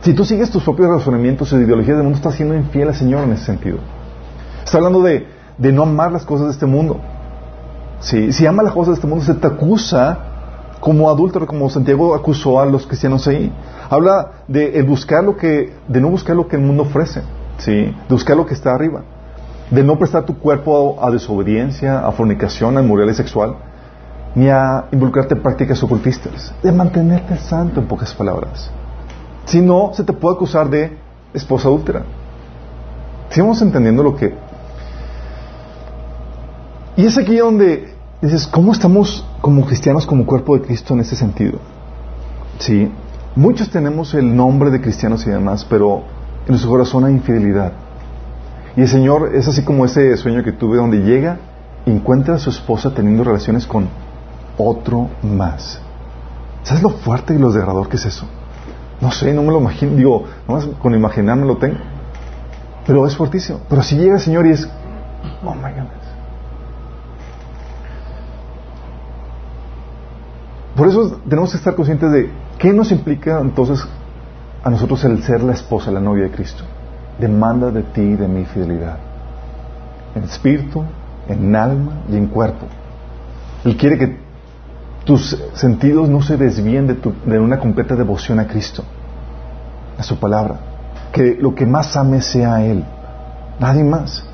[0.00, 3.24] Si tú sigues tus propios razonamientos y ideologías del mundo, estás siendo infiel al Señor
[3.24, 3.78] en ese sentido.
[4.64, 5.26] Está hablando de,
[5.56, 7.00] de no amar las cosas de este mundo.
[8.00, 10.18] Si ama las cosas de este mundo, se te acusa
[10.80, 13.52] como adúltero, como Santiago acusó a los cristianos ahí.
[13.90, 17.22] Habla de buscar lo que, de no buscar lo que el mundo ofrece,
[17.58, 17.72] ¿sí?
[17.72, 19.02] de buscar lo que está arriba,
[19.70, 23.56] de no prestar tu cuerpo a, desobediencia, a fornicación, a inmoralidad sexual,
[24.34, 28.70] ni a involucrarte en prácticas ocultistas, de mantenerte santo en pocas palabras.
[29.44, 30.96] Si no, se te puede acusar de
[31.34, 32.02] esposa adúltera.
[33.30, 34.34] Sigamos entendiendo lo que...
[36.96, 41.14] Y es aquí donde dices, ¿cómo estamos como cristianos, como cuerpo de Cristo en ese
[41.14, 41.58] sentido?
[42.58, 42.90] Sí,
[43.36, 46.02] muchos tenemos el nombre de cristianos y demás, pero
[46.44, 47.72] en nuestro corazón hay infidelidad.
[48.76, 51.38] Y el Señor es así como ese sueño que tuve donde llega
[51.86, 53.88] y encuentra a su esposa teniendo relaciones con
[54.56, 55.80] otro más.
[56.62, 58.26] ¿Sabes lo fuerte y lo desgarrador que es eso?
[59.00, 61.78] No sé, no me lo imagino, digo, nomás con imaginarme lo tengo.
[62.86, 63.60] Pero es fuertísimo.
[63.68, 64.68] Pero si llega el Señor y es,
[65.44, 65.98] oh my God.
[70.76, 73.84] Por eso tenemos que estar conscientes de qué nos implica entonces
[74.62, 76.62] a nosotros el ser la esposa, la novia de Cristo.
[77.18, 78.96] Demanda de ti y de mi fidelidad.
[80.14, 80.84] En espíritu,
[81.28, 82.66] en alma y en cuerpo.
[83.64, 84.18] Él quiere que
[85.04, 88.84] tus sentidos no se desvíen de, de una completa devoción a Cristo,
[89.98, 90.56] a su palabra.
[91.12, 92.84] Que lo que más ames sea Él,
[93.58, 94.24] nadie más.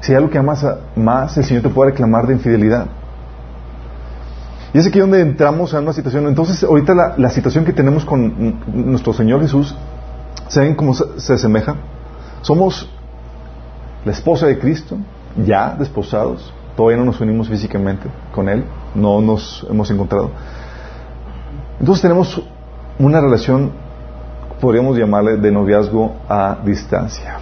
[0.00, 0.66] Si hay algo que amas
[0.96, 2.86] más, el Señor te puede reclamar de infidelidad.
[4.72, 6.26] Y es aquí donde entramos a una situación.
[6.26, 9.74] Entonces, ahorita la, situación que tenemos con nuestro Señor Jesús,
[10.48, 11.76] ¿saben cómo se, se, asemeja?
[12.42, 12.88] Somos
[14.04, 14.96] la esposa de Cristo,
[15.44, 18.64] ya desposados, todavía no nos unimos físicamente con Él,
[18.94, 20.30] no nos hemos encontrado.
[21.78, 22.42] Entonces tenemos
[22.98, 23.72] una relación,
[24.60, 27.38] podríamos llamarle de noviazgo a distancia.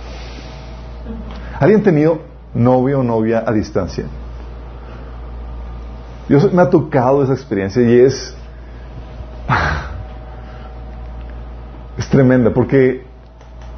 [1.58, 2.20] ¿Alguien tenido
[2.54, 4.04] novio o novia a distancia?
[6.28, 8.36] Yo me ha tocado esa experiencia y es
[12.18, 13.02] tremenda porque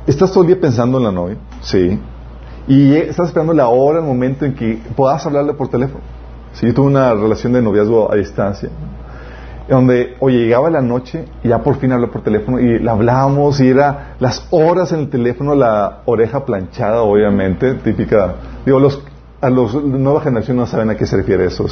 [0.07, 2.01] estás todo el día pensando en la novia, sí,
[2.67, 6.01] y estás esperando la hora, el momento en que puedas hablarle por teléfono.
[6.55, 8.71] Sí, yo tuve una relación de noviazgo a distancia,
[9.69, 13.61] donde, oye, llegaba la noche y ya por fin hablé por teléfono y la hablábamos
[13.61, 18.37] y era las horas en el teléfono, la oreja planchada, obviamente, típica.
[18.65, 19.03] Digo, los,
[19.43, 21.67] a los nueva generación no saben a qué se refiere eso.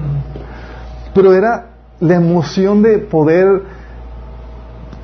[1.14, 1.66] Pero era
[2.00, 3.79] la emoción de poder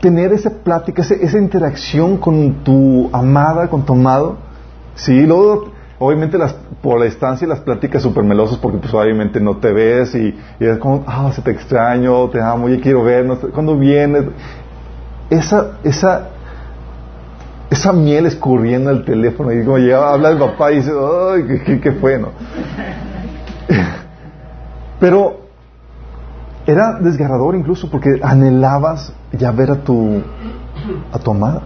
[0.07, 4.37] tener esa plática, esa, interacción con tu amada, con tu amado,
[4.95, 6.38] Sí, luego, obviamente,
[6.81, 10.79] por la distancia, las pláticas súper melosas, porque pues obviamente no te ves y, es
[10.79, 14.27] como, ah, se te extraño, te amo, ya quiero vernos, cuando vienes?
[15.29, 16.29] Esa, esa,
[17.69, 21.81] esa miel escurriendo al teléfono y como llega, habla el papá y dice, ay, qué,
[21.81, 21.90] qué.
[25.01, 25.45] Pero
[26.66, 30.22] era desgarrador incluso porque anhelabas ya ver a tu,
[31.12, 31.62] a tu amada.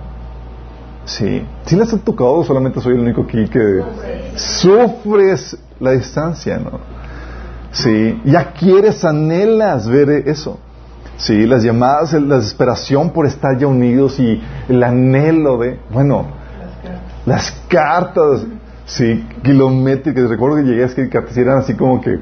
[1.05, 1.45] Sí.
[1.65, 3.83] ¿Sí les ha tocado solamente soy el único aquí que
[4.37, 6.79] sufres la distancia, no?
[7.73, 8.21] Sí.
[8.25, 10.59] Ya quieres, anhelas ver eso.
[11.17, 16.27] Sí, las llamadas, la desesperación por estar ya unidos y el anhelo de, bueno,
[17.27, 18.47] las cartas,
[18.87, 20.31] sí, kilométricas.
[20.31, 22.21] Recuerdo que llegué a escribir cartas eran así como que,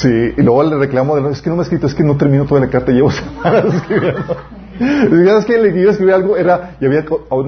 [0.00, 2.16] sí, y luego le reclamo de, es que no me he escrito, es que no
[2.16, 4.36] termino toda la carta, llevo semanas escribiendo.
[4.78, 7.04] Y que le iba a escribir algo, era, y había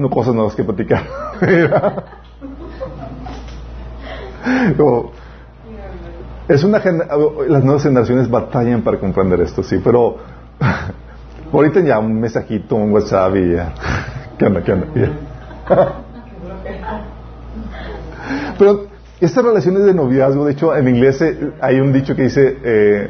[0.09, 1.03] cosas nuevas que platicar.
[6.47, 6.79] es una
[7.47, 10.17] las nuevas generaciones batallan para comprender esto, sí, pero
[11.53, 13.73] ahorita ya un mensajito, un WhatsApp y ya.
[14.37, 14.63] ¿Qué onda?
[14.63, 14.87] ¿Qué onda?
[18.57, 18.88] pero
[19.21, 23.09] estas relaciones de noviazgo, de hecho, en inglés eh, hay un dicho que dice eh,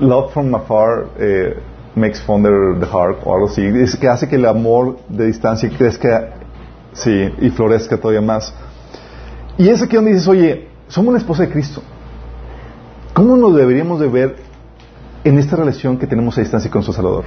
[0.00, 1.06] love from afar.
[1.18, 1.56] Eh,
[1.96, 5.70] makes fonder the heart o algo así, es que hace que el amor de distancia
[5.76, 6.30] crezca
[6.92, 8.52] sí, y florezca todavía más.
[9.56, 11.82] Y es aquí donde dices, oye, somos una esposa de Cristo.
[13.12, 14.36] ¿Cómo nos deberíamos de ver
[15.22, 17.24] en esta relación que tenemos a distancia con su Salvador?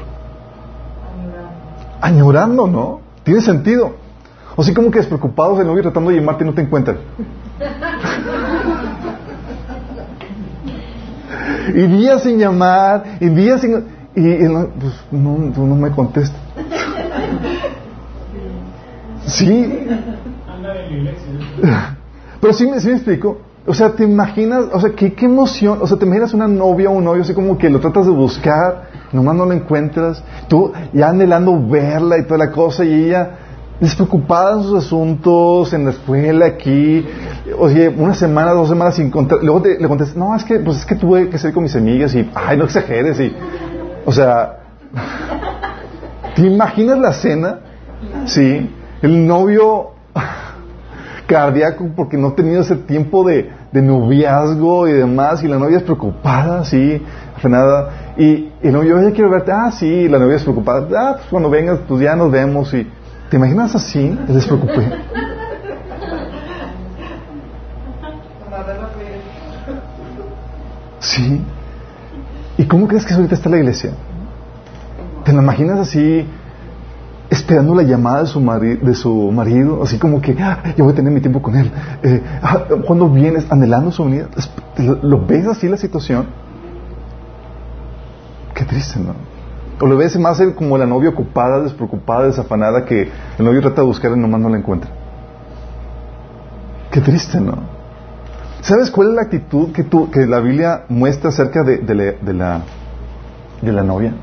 [2.01, 2.99] Añorando, ¿no?
[3.23, 3.95] Tiene sentido.
[4.59, 6.97] O sea, como que despreocupados del novio tratando de llamarte y no te encuentran.
[11.75, 13.85] y días sin llamar, y días sin...
[14.15, 14.47] Y,
[14.79, 16.35] pues, no, no me contesta.
[19.27, 19.87] Sí.
[22.41, 23.41] Pero sí, sí me explico.
[23.67, 26.89] O sea, te imaginas, o sea, qué, qué emoción, o sea, te imaginas una novia
[26.89, 30.71] o un novio así como que lo tratas de buscar, nomás no lo encuentras, tú
[30.93, 33.46] ya anhelando verla y toda la cosa, y ella
[33.79, 37.05] despreocupada en sus asuntos, en la escuela, aquí,
[37.57, 40.77] oye, una semana, dos semanas sin contar, luego te, le contestas, no, es que, pues
[40.77, 43.33] es que tuve que salir con mis amigas y, ay, no exageres, y,
[44.05, 44.59] o sea,
[46.35, 47.59] ¿te imaginas la cena?
[48.25, 49.91] Sí, el novio
[51.27, 55.83] cardíaco porque no ha tenido ese tiempo de, noviazgo y demás, y la novia es
[55.83, 56.99] preocupada, sí,
[57.43, 61.51] nada, y el novio, quiero verte, ah, sí, la novia es preocupada, ah, pues cuando
[61.51, 62.87] vengas, pues ya nos vemos, y
[63.29, 64.17] ¿te imaginas así?
[64.45, 64.91] Preocupé.
[70.99, 71.41] Sí.
[72.57, 73.91] ¿Y cómo crees que ahorita está la iglesia?
[75.23, 76.25] ¿Te la imaginas así,
[77.29, 79.83] esperando la llamada de su, de su marido?
[79.83, 81.71] Así como que, ah, yo voy a tener mi tiempo con él.
[82.03, 84.29] Eh, ah, cuando vienes anhelando su unidad,
[85.03, 86.27] ¿lo ves así la situación?
[88.53, 89.36] Qué triste, ¿no?
[89.79, 93.87] O lo ves más como la novia ocupada, despreocupada, desafanada, que el novio trata de
[93.87, 94.89] buscar y nomás no la encuentra.
[96.91, 97.77] Qué triste, ¿no?
[98.61, 101.81] ¿Sabes cuál es la actitud que, tú, que la Biblia muestra acerca de,
[102.33, 102.63] la,
[103.61, 104.13] de la novia?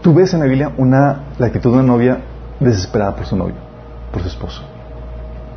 [0.00, 2.18] Tú ves en la Biblia una, la actitud de una novia
[2.60, 3.56] desesperada por su novio,
[4.12, 4.62] por su esposo.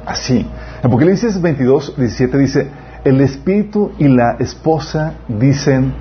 [0.05, 0.39] Así.
[0.81, 2.67] En Apocalipsis 22, 17 dice,
[3.03, 5.93] el espíritu y la esposa dicen,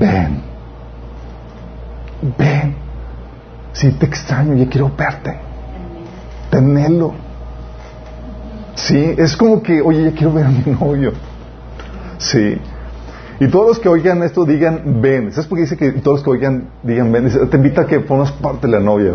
[0.00, 0.42] ven,
[2.38, 2.74] ven.
[3.72, 5.36] Si te extraño, ya quiero verte.
[6.50, 7.14] Tenelo.
[8.74, 11.12] Sí, es como que, oye, ya quiero ver a mi novio.
[12.18, 12.58] Sí.
[13.38, 15.32] Y todos los que oigan esto digan ven.
[15.32, 17.30] ¿Sabes por qué dice que todos los que oigan digan ven?
[17.50, 19.12] te invita a que formas parte de la novia.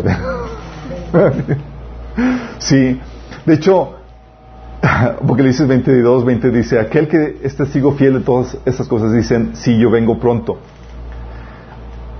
[2.58, 3.00] sí.
[3.44, 3.96] De hecho,
[5.26, 9.12] porque le dices 22, 20 dice, aquel que es testigo fiel de todas estas cosas
[9.12, 10.58] dicen, sí, yo vengo pronto.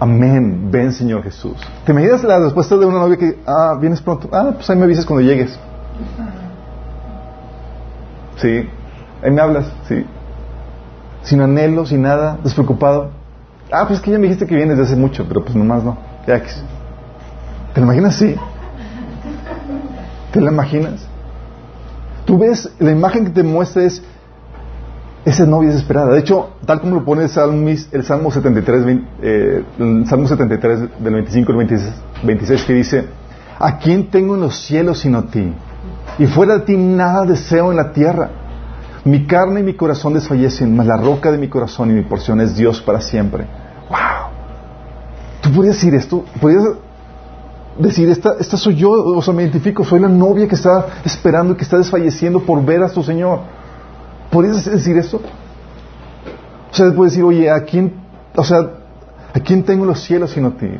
[0.03, 1.57] Amén, ven Señor Jesús.
[1.86, 4.28] ¿Te imaginas la respuesta de una novia que, ah, vienes pronto?
[4.32, 5.57] Ah, pues ahí me avisas cuando llegues.
[8.36, 8.68] Sí,
[9.22, 10.05] ahí me hablas, sí
[11.22, 13.11] sin anhelo, sin nada, despreocupado.
[13.70, 15.82] Ah, pues es que ya me dijiste que vienes de hace mucho, pero pues nomás
[15.82, 15.96] no.
[16.26, 16.50] Ya que...
[17.74, 18.36] ¿Te lo imaginas así?
[20.32, 21.07] ¿Te lo imaginas?
[22.26, 24.03] Tú ves, la imagen que te muestra es
[25.25, 26.12] esa novia desesperada.
[26.12, 31.53] De hecho, tal como lo pone el, Salmo 73, eh, el Salmo 73 del 25
[31.53, 31.95] al 26,
[32.25, 33.05] 26, que dice,
[33.59, 35.53] ¿a quién tengo en los cielos sino a ti?
[36.18, 38.31] Y fuera de ti nada deseo en la tierra.
[39.05, 42.41] Mi carne y mi corazón desfallecen, mas la roca de mi corazón y mi porción
[42.41, 43.47] es Dios para siempre.
[43.89, 44.31] ¡Wow!
[45.41, 46.64] Tú podrías decir esto, podrías
[47.79, 51.55] decir, esta, esta soy yo, o sea, me identifico, soy la novia que está esperando
[51.55, 53.41] y que está desfalleciendo por ver a su Señor.
[54.33, 55.20] ¿Podrías decir eso?
[56.70, 57.93] O sea, puedes decir, oye, ¿a quién,
[58.35, 58.61] o sea,
[59.35, 60.70] ¿a quién tengo los cielos sino a ti?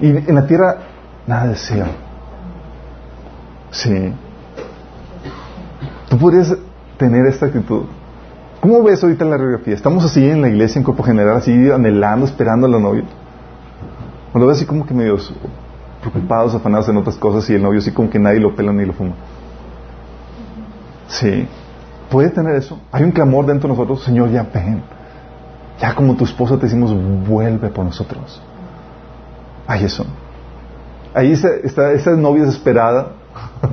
[0.00, 0.78] Y en la tierra
[1.24, 1.86] nada deseo.
[3.70, 4.12] Sí.
[6.08, 6.52] Tú podrías
[6.98, 7.84] tener esta actitud.
[8.60, 9.74] ¿Cómo ves ahorita en la radiografía?
[9.74, 13.04] ¿Estamos así en la iglesia en cuerpo general, así anhelando, esperando a la novia?
[14.32, 15.16] ¿O lo ves así como que medio
[16.00, 18.84] preocupados, afanados en otras cosas y el novio así como que nadie lo pela ni
[18.84, 19.14] lo fuma?
[21.06, 21.46] Sí.
[22.10, 22.78] ¿Puede tener eso?
[22.90, 24.82] Hay un clamor dentro de nosotros, Señor, ya ven.
[25.80, 26.94] Ya como tu esposa te decimos,
[27.26, 28.42] vuelve por nosotros.
[29.66, 30.04] Hay eso.
[31.14, 33.12] Ahí está, esa novia desesperada,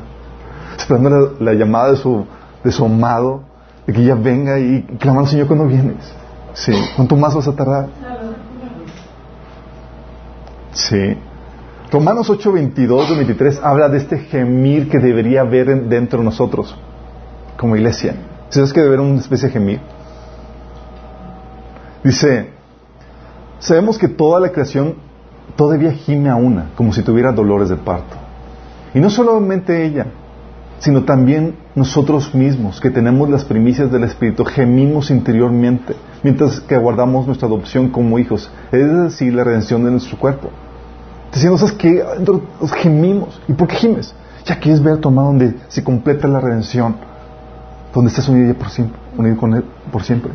[0.77, 2.25] esperando la, llamada de su,
[2.63, 3.41] de amado,
[3.85, 5.97] de que ella venga y clamar al Señor cuando vienes.
[6.53, 6.73] Sí.
[6.95, 7.87] ¿Cuánto más vas a tardar?
[10.71, 11.17] Sí.
[11.91, 16.75] Romanos 8, 22 23 habla de este gemir que debería haber dentro de nosotros,
[17.57, 18.15] como iglesia.
[18.49, 19.79] ¿Sabes que una especie de gemir?
[22.03, 22.49] Dice,
[23.59, 24.95] sabemos que toda la creación
[25.55, 28.15] todavía gime a una, como si tuviera dolores de parto.
[28.93, 30.05] Y no solamente ella,
[30.79, 37.25] sino también nosotros mismos, que tenemos las primicias del Espíritu, gemimos interiormente, mientras que aguardamos
[37.25, 40.49] nuestra adopción como hijos, es decir, la redención de nuestro cuerpo.
[41.33, 42.03] Diciendo, ¿sabes qué?
[42.73, 43.41] gemimos.
[43.47, 44.13] ¿Y por qué gimes?
[44.45, 46.95] Ya quieres ver tu donde se completa la redención,
[47.97, 50.31] donde estás unido, por siempre, unido con Él por siempre.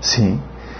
[0.00, 0.38] Sí.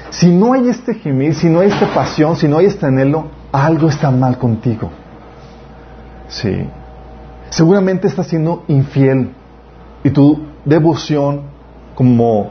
[0.08, 3.26] Si no hay este gemir, si no hay esta pasión, si no hay este anhelo,
[3.52, 4.90] algo está mal contigo.
[6.28, 6.66] Sí.
[7.50, 9.34] Seguramente estás siendo infiel
[10.02, 11.42] y tu devoción
[11.94, 12.48] como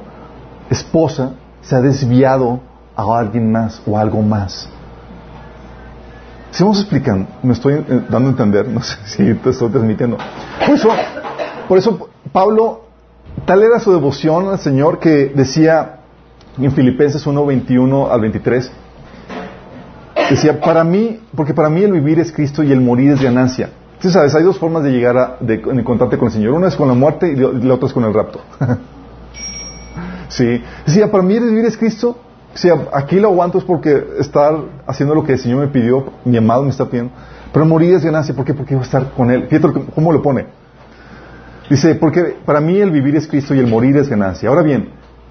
[0.70, 1.32] esposa
[1.62, 2.60] se ha desviado
[2.96, 4.70] a alguien más o algo más.
[6.52, 10.18] Si vamos explicando, me estoy eh, dando a entender, no sé si te estoy transmitiendo.
[10.64, 10.90] Por eso,
[11.68, 12.82] por eso Pablo,
[13.46, 16.00] tal era su devoción al Señor que decía
[16.58, 18.72] en Filipenses 1, 21 al 23,
[20.30, 23.70] decía, para mí, porque para mí el vivir es Cristo y el morir es ganancia.
[24.02, 26.54] Tú sabes, hay dos formas de llegar a de, encontrarte con el Señor.
[26.54, 28.42] Una es con la muerte y la otra es con el rapto.
[30.28, 30.64] sí.
[30.86, 32.18] Decía, para mí el vivir es Cristo
[32.54, 34.54] si aquí lo aguanto es porque estar
[34.86, 37.14] haciendo lo que el Señor me pidió, mi amado me está pidiendo.
[37.54, 38.54] Pero morir es ganancia, ¿por qué?
[38.54, 39.48] Porque voy a estar con Él.
[39.48, 40.46] Fíjate cómo lo pone.
[41.72, 44.50] Dice, porque para mí el vivir es Cristo y el morir es ganancia.
[44.50, 44.90] Ahora bien,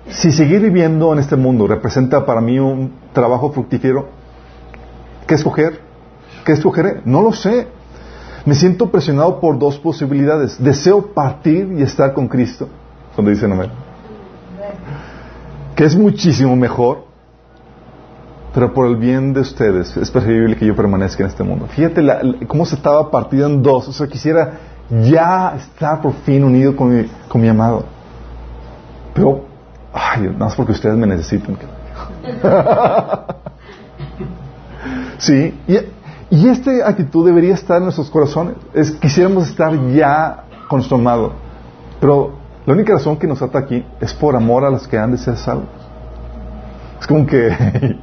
[0.09, 4.09] si seguir viviendo en este mundo representa para mí un trabajo fructífero,
[5.26, 5.82] ¿qué escoger?
[6.47, 7.03] ¿Qué escogeré?
[7.05, 7.68] No lo sé.
[8.47, 10.57] Me siento presionado por dos posibilidades.
[10.64, 12.70] Deseo partir y estar con Cristo,
[13.14, 13.70] cuando dice amén.
[15.76, 17.11] Que es muchísimo mejor
[18.53, 21.66] pero por el bien de ustedes es preferible que yo permanezca en este mundo.
[21.66, 22.03] Fíjate
[22.49, 23.86] cómo se estaba partido en dos.
[23.86, 24.59] O sea, quisiera
[24.91, 27.84] ya estar por fin unido con mi, con mi amado.
[29.14, 29.45] Pero,
[29.93, 31.57] ay, nada más porque ustedes me necesitan.
[35.18, 38.55] sí, y, esta actitud debería estar en nuestros corazones.
[38.74, 41.32] Es, quisiéramos estar ya con nuestro amado.
[42.01, 42.34] Pero
[42.66, 45.18] la única razón que nos ata aquí es por amor a los que han de
[45.18, 45.68] ser salvos.
[47.01, 47.49] Es como que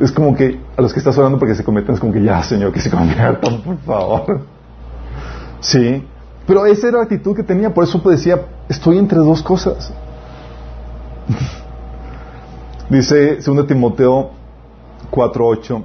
[0.00, 2.42] es como que a los que estás orando porque se convierten es como que ya,
[2.42, 4.57] Señor, que se conviertan, por favor.
[5.60, 6.04] Sí,
[6.46, 9.92] pero esa era la actitud que tenía, por eso decía, estoy entre dos cosas.
[12.90, 14.30] Dice 2 Timoteo
[15.10, 15.82] 4:8,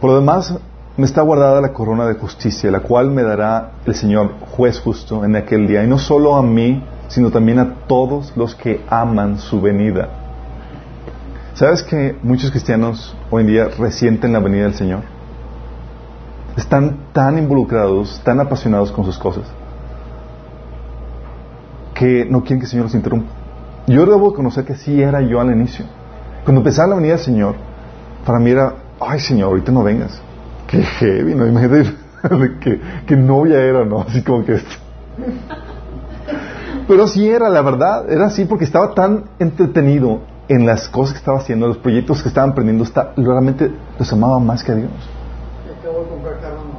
[0.00, 0.54] por lo demás
[0.96, 5.24] me está guardada la corona de justicia, la cual me dará el Señor, juez justo,
[5.24, 9.38] en aquel día, y no solo a mí, sino también a todos los que aman
[9.38, 10.08] su venida.
[11.54, 15.17] ¿Sabes que muchos cristianos hoy en día resienten la venida del Señor?
[16.56, 19.44] Están tan involucrados, tan apasionados con sus cosas,
[21.94, 23.30] que no quieren que el Señor los interrumpa.
[23.86, 25.84] Yo debo conocer que sí era yo al inicio.
[26.44, 27.54] Cuando empezaba la venida del Señor,
[28.24, 30.20] para mí era, ay Señor, ahorita no vengas.
[30.66, 31.46] Qué heavy, ¿no?
[31.46, 31.94] Imagínate
[32.60, 34.02] que, que novia era, ¿no?
[34.02, 34.76] Así como que esto.
[36.86, 41.18] Pero sí era, la verdad, era así porque estaba tan entretenido en las cosas que
[41.18, 44.90] estaba haciendo, los proyectos que estaban aprendiendo, está, realmente los amaba más que a Dios.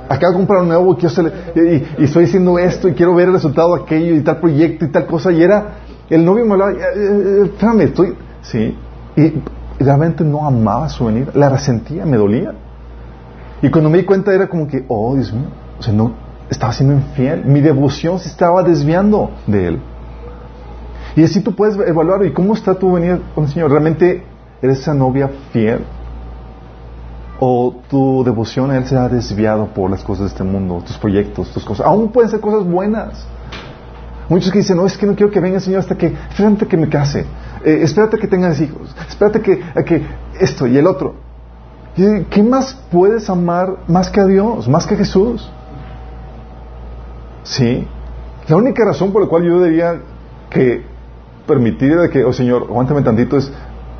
[0.09, 3.83] Acabo de comprar un nuevo y, estoy haciendo esto y quiero ver el resultado de
[3.83, 5.31] aquello y tal proyecto y tal cosa.
[5.31, 5.75] Y era,
[6.09, 8.75] el novio me hablaba, eh, eh, espérame, estoy, sí.
[9.15, 9.33] Y,
[9.79, 12.53] realmente no amaba su venida, la resentía, me dolía.
[13.61, 15.47] Y cuando me di cuenta era como que, oh Dios mío,
[15.77, 16.13] o sea, no,
[16.49, 19.79] estaba siendo infiel, mi devoción se estaba desviando de él.
[21.15, 23.69] Y así tú puedes evaluar, ¿y cómo está tu venida con el Señor?
[23.71, 24.23] ¿Realmente
[24.61, 25.85] eres esa novia fiel?
[27.39, 30.97] O tu devoción a Él se ha desviado por las cosas de este mundo, tus
[30.97, 31.85] proyectos, tus cosas.
[31.85, 33.25] Aún pueden ser cosas buenas.
[34.27, 36.67] Muchos que dicen, no, es que no quiero que venga el Señor hasta que, espérate
[36.67, 37.25] que me case,
[37.63, 40.05] eh, espérate que tengas hijos, espérate que, que
[40.39, 41.15] esto y el otro.
[42.29, 45.49] ¿Qué más puedes amar más que a Dios, más que a Jesús?
[47.43, 47.87] Sí.
[48.47, 49.99] La única razón por la cual yo diría
[50.49, 50.83] que
[51.45, 53.51] permitir que, oh Señor, aguántame tantito, es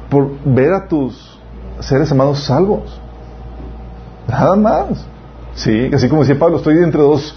[0.09, 1.39] por ver a tus
[1.79, 3.01] seres amados salvos.
[4.29, 5.05] Nada más.
[5.55, 7.35] Sí, así como decía Pablo, estoy entre dos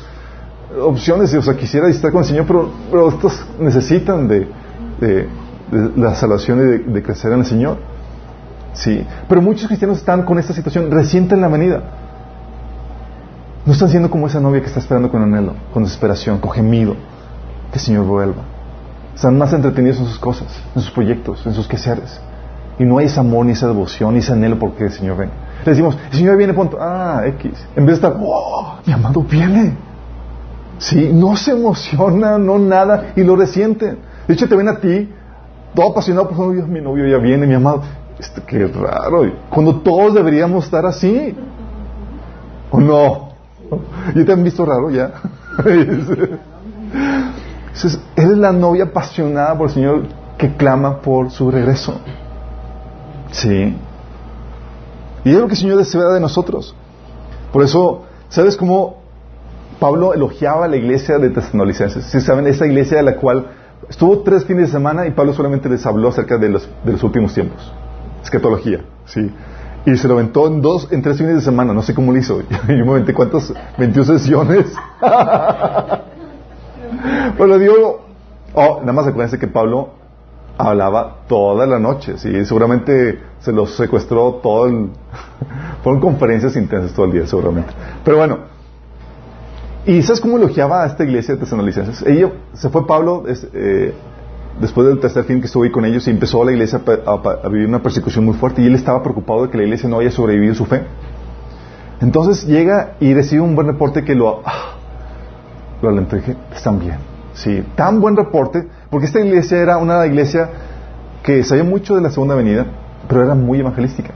[0.80, 4.48] opciones, o sea, quisiera estar con el Señor, pero, estos necesitan de,
[5.96, 7.78] la salvación y de, de, crecer en el Señor.
[8.74, 11.82] Sí, pero muchos cristianos están con esta situación, resienten la venida.
[13.64, 16.94] No están siendo como esa novia que está esperando con anhelo, con desesperación, con gemido,
[17.70, 18.42] que el Señor vuelva.
[19.14, 22.20] Están más entretenidos en sus cosas, en sus proyectos, en sus quehaceres.
[22.78, 25.34] Y no hay ese amor, ni esa devoción, ni ese anhelo porque el Señor venga.
[25.64, 26.78] Le decimos, el Señor viene, punto.
[26.80, 27.52] Ah, X.
[27.76, 29.76] En vez de estar, oh, mi amado viene.
[30.78, 33.98] Sí, no se emociona, no nada, y lo resienten.
[34.26, 35.08] De hecho, te ven a ti,
[35.74, 37.82] todo apasionado por su novio, mi novio ya viene, mi amado.
[38.18, 39.30] Este, qué raro.
[39.48, 41.36] Cuando todos deberíamos estar así.
[42.70, 43.28] ¿O no?
[44.14, 45.12] ¿Y te han visto raro ya?
[45.64, 46.40] Entonces,
[48.16, 50.02] él es la novia apasionada por el Señor
[50.36, 52.00] que clama por su regreso.
[53.30, 53.76] Sí.
[55.24, 56.74] Y es lo que el Señor desea de nosotros.
[57.52, 59.02] Por eso, ¿sabes cómo
[59.78, 62.04] Pablo elogiaba la iglesia de Tesalonicenses?
[62.04, 63.46] Si saben, esa iglesia de la cual
[63.88, 67.02] estuvo tres fines de semana y Pablo solamente les habló acerca de los, de los
[67.02, 67.72] últimos tiempos.
[68.22, 69.30] Escatología, ¿sí?
[69.84, 71.74] Y se lo aventó en dos, en tres fines de semana.
[71.74, 72.40] No sé cómo lo hizo.
[72.68, 74.72] Yo me aventé cuántas, 21 sesiones.
[77.36, 78.04] Pero digo,
[78.54, 79.90] oh, nada más acuérdense que Pablo
[80.58, 84.88] hablaba toda la noche, sí, seguramente se los secuestró todo el...
[85.82, 87.72] Fueron conferencias intensas todo el día, seguramente.
[88.04, 88.38] Pero bueno,
[89.84, 92.02] ¿y sabes cómo elogiaba a esta iglesia de tesanolicenses?
[92.06, 93.94] Ella, se fue Pablo eh,
[94.60, 97.66] después del tercer fin que estuvo ahí con ellos y empezó la iglesia a, vivir
[97.66, 100.54] una persecución muy fuerte y él estaba preocupado de que la iglesia no haya sobrevivido
[100.54, 100.82] su fe.
[102.00, 104.42] Entonces llega y recibe un buen reporte que lo...
[104.44, 104.76] Ah,
[105.82, 106.98] lo alenteje, están bien.
[107.34, 110.48] Sí, tan buen reporte, porque esta iglesia era una iglesia
[111.22, 112.66] que sabía mucho de la segunda venida,
[113.12, 114.10] pero era muy evangelística.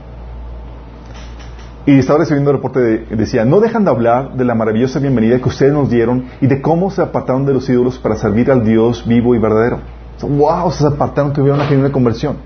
[1.85, 5.37] Y estaba recibiendo el reporte, de, decía, no dejan de hablar de la maravillosa bienvenida
[5.37, 8.65] que ustedes nos dieron y de cómo se apartaron de los ídolos para servir al
[8.65, 9.79] Dios vivo y verdadero.
[10.21, 12.37] wow, se apartaron, tuvieron una genuina conversión.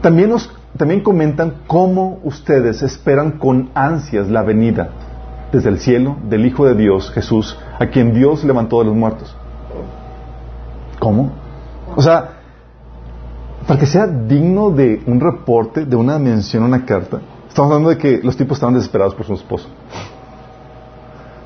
[0.00, 4.90] También, nos, también comentan cómo ustedes esperan con ansias la venida
[5.52, 9.36] desde el cielo del Hijo de Dios, Jesús, a quien Dios levantó de los muertos.
[11.00, 11.32] ¿Cómo?
[11.96, 12.39] O sea,
[13.66, 17.98] para que sea digno de un reporte, de una mención, una carta, estamos hablando de
[17.98, 19.68] que los tipos estaban desesperados por su esposo.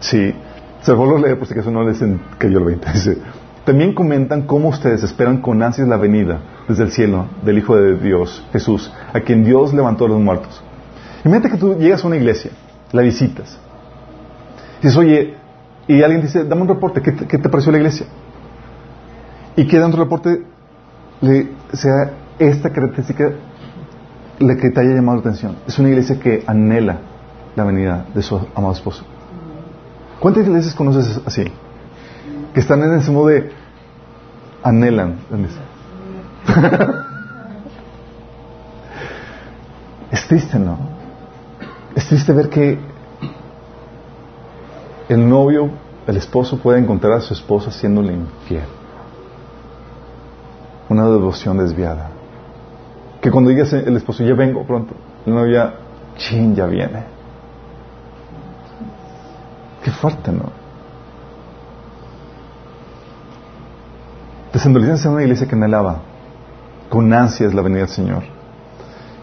[0.01, 0.35] Sí,
[0.83, 1.99] se a leer por si acaso no les
[2.39, 2.91] cayó el 20.
[2.93, 3.19] Dice,
[3.65, 7.97] también comentan cómo ustedes esperan con ansias la venida desde el cielo del Hijo de
[7.97, 10.63] Dios, Jesús, a quien Dios levantó de los muertos.
[11.25, 12.51] Imagínate que tú llegas a una iglesia,
[12.93, 13.59] la visitas,
[14.81, 15.35] y dices, oye,
[15.89, 18.07] y alguien dice, dame un reporte, ¿qué te, pareció la iglesia?
[19.57, 20.43] Y que dentro del reporte
[21.73, 23.33] sea esta característica
[24.39, 25.57] la que te haya llamado la atención.
[25.67, 26.99] Es una iglesia que anhela
[27.57, 29.05] la venida de su amado esposo.
[30.21, 31.45] ¿Cuántas iglesias conoces así?
[32.53, 33.53] Que están en ese modo de
[34.63, 35.17] anhelan.
[40.11, 40.79] es triste, ¿no?
[41.95, 42.79] Es triste ver que
[45.09, 45.71] el novio,
[46.07, 48.65] el esposo puede encontrar a su esposa siéndole infiel.
[50.89, 52.11] Una devoción desviada.
[53.21, 55.75] Que cuando digas el esposo, ya vengo pronto, el novio ya,
[56.17, 57.05] chin, ya viene.
[59.83, 60.65] Qué fuerte, ¿no?
[64.53, 65.99] Desendolicen en una iglesia que anhelaba
[66.89, 68.23] con ansias la venida del Señor.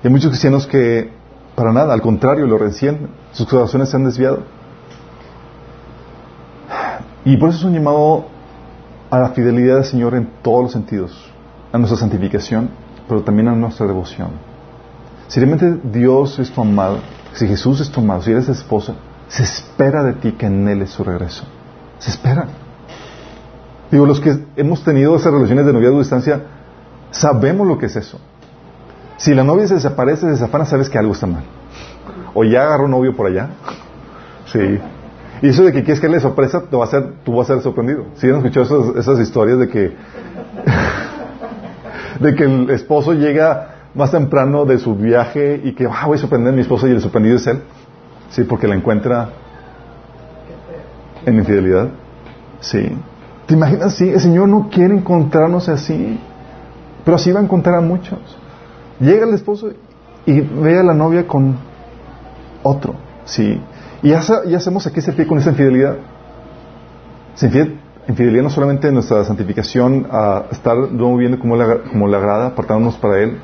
[0.03, 1.09] Y hay muchos cristianos que,
[1.55, 4.39] para nada, al contrario, lo recién, sus corazones se han desviado.
[7.23, 8.25] Y por eso es un llamado
[9.09, 11.30] a la fidelidad del Señor en todos los sentidos,
[11.71, 12.69] a nuestra santificación,
[13.07, 14.29] pero también a nuestra devoción.
[15.27, 16.99] Si realmente Dios es tu amado,
[17.33, 18.95] si Jesús es tu amado, si eres esposa,
[19.27, 21.45] se espera de ti que anheles su regreso.
[21.99, 22.47] Se espera.
[23.89, 26.41] Digo, los que hemos tenido esas relaciones de noviazgo a distancia,
[27.11, 28.19] sabemos lo que es eso.
[29.17, 31.43] Si la novia se desaparece, se desafana, sabes que algo está mal.
[32.33, 33.49] O ya agarró novio por allá.
[34.51, 34.79] Sí.
[35.41, 38.05] Y eso de que quieres que le sorpresa, te a tú vas a ser sorprendido.
[38.15, 39.95] Si han escuchado esas, historias de que,
[42.19, 46.21] de que el esposo llega más temprano de su viaje y que ah, voy a
[46.21, 47.61] sorprender a mi esposa y el sorprendido es él.
[48.29, 49.29] Sí, porque la encuentra
[51.25, 51.89] en infidelidad.
[52.61, 52.91] Sí.
[53.45, 53.95] ¿Te imaginas?
[53.95, 56.19] Sí, el Señor no quiere encontrarnos así,
[57.03, 58.19] pero así va a encontrar a muchos.
[58.99, 59.71] Llega el esposo
[60.25, 61.57] y ve a la novia con
[62.63, 62.95] otro.
[63.25, 63.59] Sí.
[64.03, 65.97] Y ya, hacemos aquí ese pie con esa infidelidad.
[68.07, 72.47] Infidelidad no solamente en nuestra santificación, a estar luego viendo como la, como la agrada,
[72.47, 73.37] apartándonos para Él,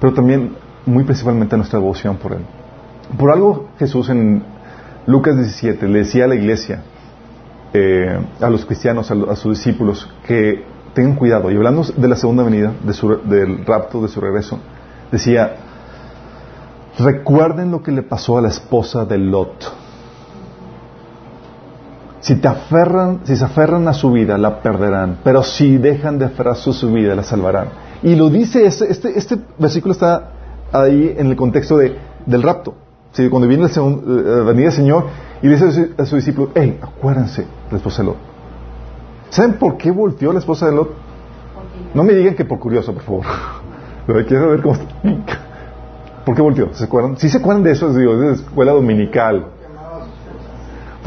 [0.00, 2.44] pero también muy principalmente nuestra devoción por Él.
[3.16, 4.42] Por algo Jesús en
[5.06, 6.82] Lucas 17 le decía a la iglesia,
[7.72, 10.64] eh, a los cristianos, a, sus discípulos, que
[10.94, 11.50] tengan cuidado.
[11.50, 12.72] Y hablando de la segunda venida,
[13.24, 14.58] del rapto, de su regreso,
[15.10, 15.56] decía,
[16.98, 19.72] recuerden lo que le pasó a la esposa de Lot.
[22.20, 25.18] Si te aferran, si se aferran a su vida, la perderán.
[25.22, 27.68] Pero si dejan de aferrarse a su vida, la salvarán.
[28.02, 30.30] Y lo dice, este, este, este versículo está
[30.72, 31.96] ahí en el contexto de,
[32.26, 32.74] del rapto.
[33.30, 35.06] cuando viene segundo, eh, venida del Señor
[35.42, 38.16] y dice a su, discípulo, hey, acuérdense, la esposa de Lot.
[39.30, 40.90] ¿Saben por qué volteó la esposa de Lot?
[41.94, 43.24] No me digan que por curioso, por favor.
[44.06, 45.38] Pero quiero ver cómo está.
[46.24, 46.74] ¿Por qué volteó?
[46.74, 47.16] ¿Se acuerdan?
[47.16, 49.46] Si se acuerdan de eso, digo, de escuela dominical.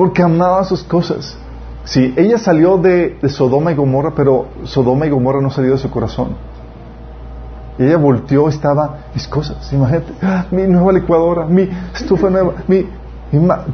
[0.02, 1.38] Porque amaba sus cosas.
[1.84, 5.92] Sí, ella salió de, Sodoma y Gomorra, pero Sodoma y Gomorra no salió de su
[5.92, 6.30] corazón.
[7.78, 10.46] Ella volteó, estaba mis cosas, imagínate, ¡ah!
[10.50, 12.88] mi nueva licuadora, mi estufa nueva, mi,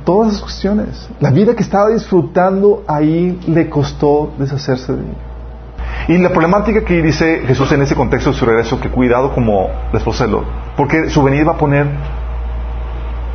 [0.03, 1.07] todas esas cuestiones.
[1.21, 6.09] La vida que estaba disfrutando ahí le costó deshacerse de ella.
[6.09, 9.69] Y la problemática que dice Jesús en ese contexto de su regreso, que cuidado como
[9.93, 10.01] la
[10.75, 11.88] porque su venida va a poner,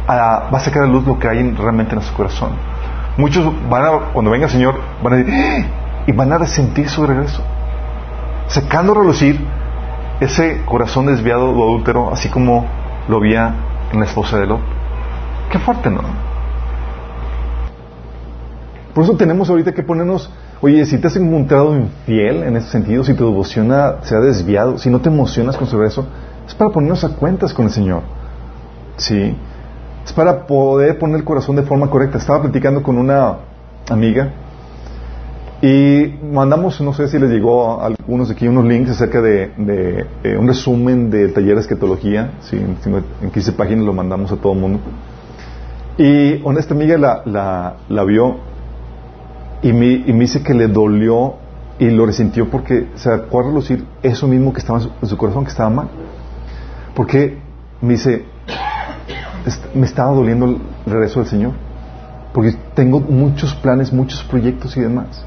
[0.08, 2.50] va a sacar a luz lo que hay realmente en su corazón.
[3.16, 6.04] Muchos van a, cuando venga el Señor, van a decir, ¡Ah!
[6.06, 7.42] y van a resentir su regreso,
[8.48, 9.38] sacando a relucir
[10.20, 12.66] ese corazón desviado o adúltero, así como
[13.08, 13.54] lo había
[13.92, 14.60] en la esposa de Lot.
[15.50, 16.00] Qué fuerte, ¿no?
[18.94, 23.04] Por eso tenemos ahorita que ponernos, oye, si te has encontrado infiel en ese sentido,
[23.04, 26.06] si tu devoción se ha desviado, si no te emocionas con su regreso,
[26.46, 28.02] es para ponernos a cuentas con el Señor.
[28.96, 29.34] Sí.
[30.04, 32.18] Es para poder poner el corazón de forma correcta.
[32.18, 33.36] Estaba platicando con una
[33.88, 34.32] amiga
[35.62, 39.52] y mandamos, no sé si les llegó a algunos aquí unos links acerca de,
[40.36, 42.32] un resumen de taller de esquetología.
[42.40, 44.80] Sí, en 15 páginas lo mandamos a todo el mundo.
[45.98, 48.38] Y honesta amiga la, vio
[49.62, 51.34] y me, dice que le dolió
[51.78, 55.50] y lo resintió porque se acuerda lucir eso mismo que estaba en su, corazón, que
[55.50, 55.88] estaba mal.
[56.92, 57.38] Porque
[57.80, 58.24] me dice,
[59.74, 61.52] me estaba doliendo el regreso del Señor.
[62.32, 65.24] Porque tengo muchos planes, muchos proyectos y demás.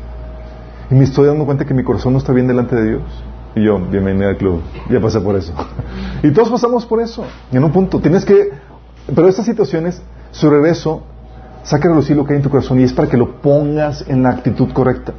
[0.89, 3.03] Y me estoy dando cuenta que mi corazón no está bien delante de Dios.
[3.55, 5.53] Y yo, bienvenida al club, ya pasé por eso.
[6.23, 7.25] y todos pasamos por eso.
[7.51, 8.51] en un punto, tienes que...
[9.13, 10.01] Pero estas situaciones
[10.31, 11.03] su regreso
[11.63, 14.03] saca a relucir lo que hay en tu corazón y es para que lo pongas
[14.07, 15.13] en la actitud correcta.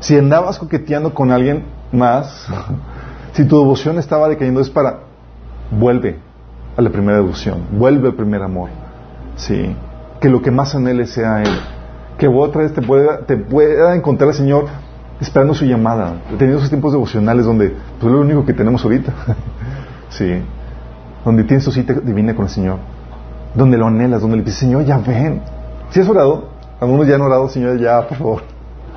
[0.00, 2.46] Si andabas coqueteando con alguien más,
[3.32, 5.00] si tu devoción estaba decayendo, es para
[5.70, 6.20] vuelve
[6.76, 8.70] a la primera devoción, vuelve al primer amor.
[9.36, 9.74] Sí,
[10.20, 11.58] que lo que más anhele sea Él.
[12.18, 14.66] Que otra vez te pueda, te pueda encontrar el Señor
[15.20, 19.12] esperando su llamada, teniendo esos tiempos devocionales donde, pues es lo único que tenemos ahorita.
[20.10, 20.42] sí,
[21.24, 22.78] donde tienes tu cita divina con el Señor
[23.54, 25.40] donde lo anhelas, donde le dices, Señor, ya ven.
[25.90, 26.48] Si has orado,
[26.80, 28.42] algunos ya han orado, Señor, ya, por favor.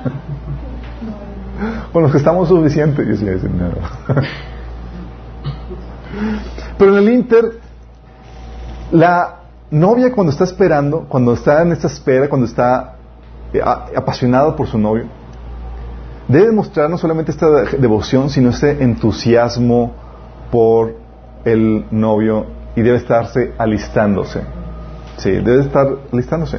[1.92, 3.08] bueno, que estamos suficientes.
[3.08, 4.22] Y Señor no.
[6.78, 7.60] Pero en el Inter,
[8.90, 12.96] la novia cuando está esperando, cuando está en esta espera, cuando está
[13.52, 15.06] eh, apasionada por su novio,
[16.26, 19.92] debe mostrar no solamente esta devoción, sino este entusiasmo
[20.50, 20.94] por
[21.44, 24.42] el novio y debe estarse alistándose.
[25.16, 26.58] Sí, debe estar alistándose.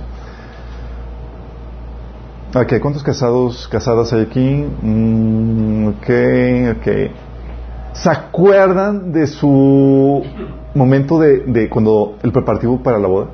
[2.55, 4.65] Ok, ¿cuántos casados, casadas hay aquí?
[4.81, 6.87] Mm, ok, ok.
[7.93, 10.23] ¿Se acuerdan de su
[10.75, 13.27] momento de, de, cuando el preparativo para la boda?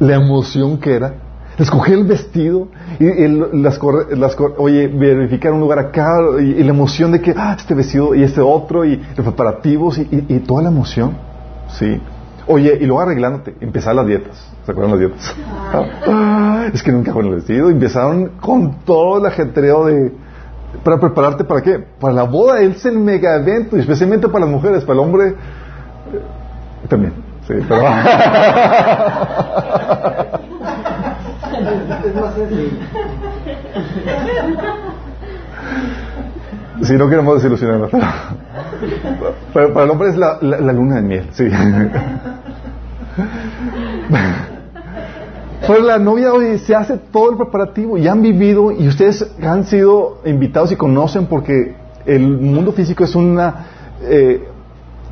[0.00, 1.14] La emoción que era.
[1.58, 2.68] Escoger el vestido
[3.00, 3.80] y las,
[4.10, 6.08] las, oye, verificar un lugar acá
[6.40, 10.08] y, la emoción de que, ah, este vestido y este otro y los preparativos y,
[10.10, 11.16] y toda la emoción.
[11.68, 12.00] Sí.
[12.46, 14.36] Oye, y luego arreglándote, empezar las dietas.
[14.64, 15.36] ¿Se acuerdan las dietas?
[16.06, 17.68] Ah, es que nunca con el vestido.
[17.68, 20.12] Empezaron con todo el ajetreo de...
[20.84, 21.78] ¿Para prepararte para qué?
[21.78, 22.60] Para la boda.
[22.60, 24.84] es el mega evento, especialmente para las mujeres.
[24.84, 25.34] Para el hombre...
[26.12, 27.12] Eh, también.
[27.46, 27.82] Sí, pero...
[36.82, 37.90] Si no queremos desilusionarnos.
[39.52, 41.48] Pero, para el hombre es la, la, luna de miel, sí.
[45.66, 49.64] Pues la novia hoy se hace todo el preparativo y han vivido y ustedes han
[49.64, 51.74] sido invitados y conocen porque
[52.06, 53.66] el mundo físico es una...
[54.02, 54.48] Eh,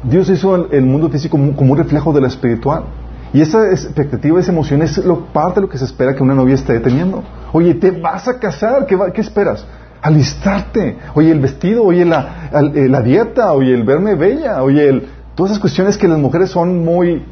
[0.08, 2.84] Dios hizo el, mundo físico como, un reflejo de la espiritual.
[3.32, 6.34] Y esa expectativa, esa emoción es lo, parte de lo que se espera que una
[6.34, 7.24] novia esté teniendo.
[7.52, 9.66] Oye, te vas a casar, ¿qué, esperas?
[10.00, 10.96] Alistarte.
[11.14, 15.50] Oye, el vestido, oye, la, eh, la dieta, oye, el verme bella, oye, el, todas
[15.50, 17.24] esas cuestiones que las mujeres son muy...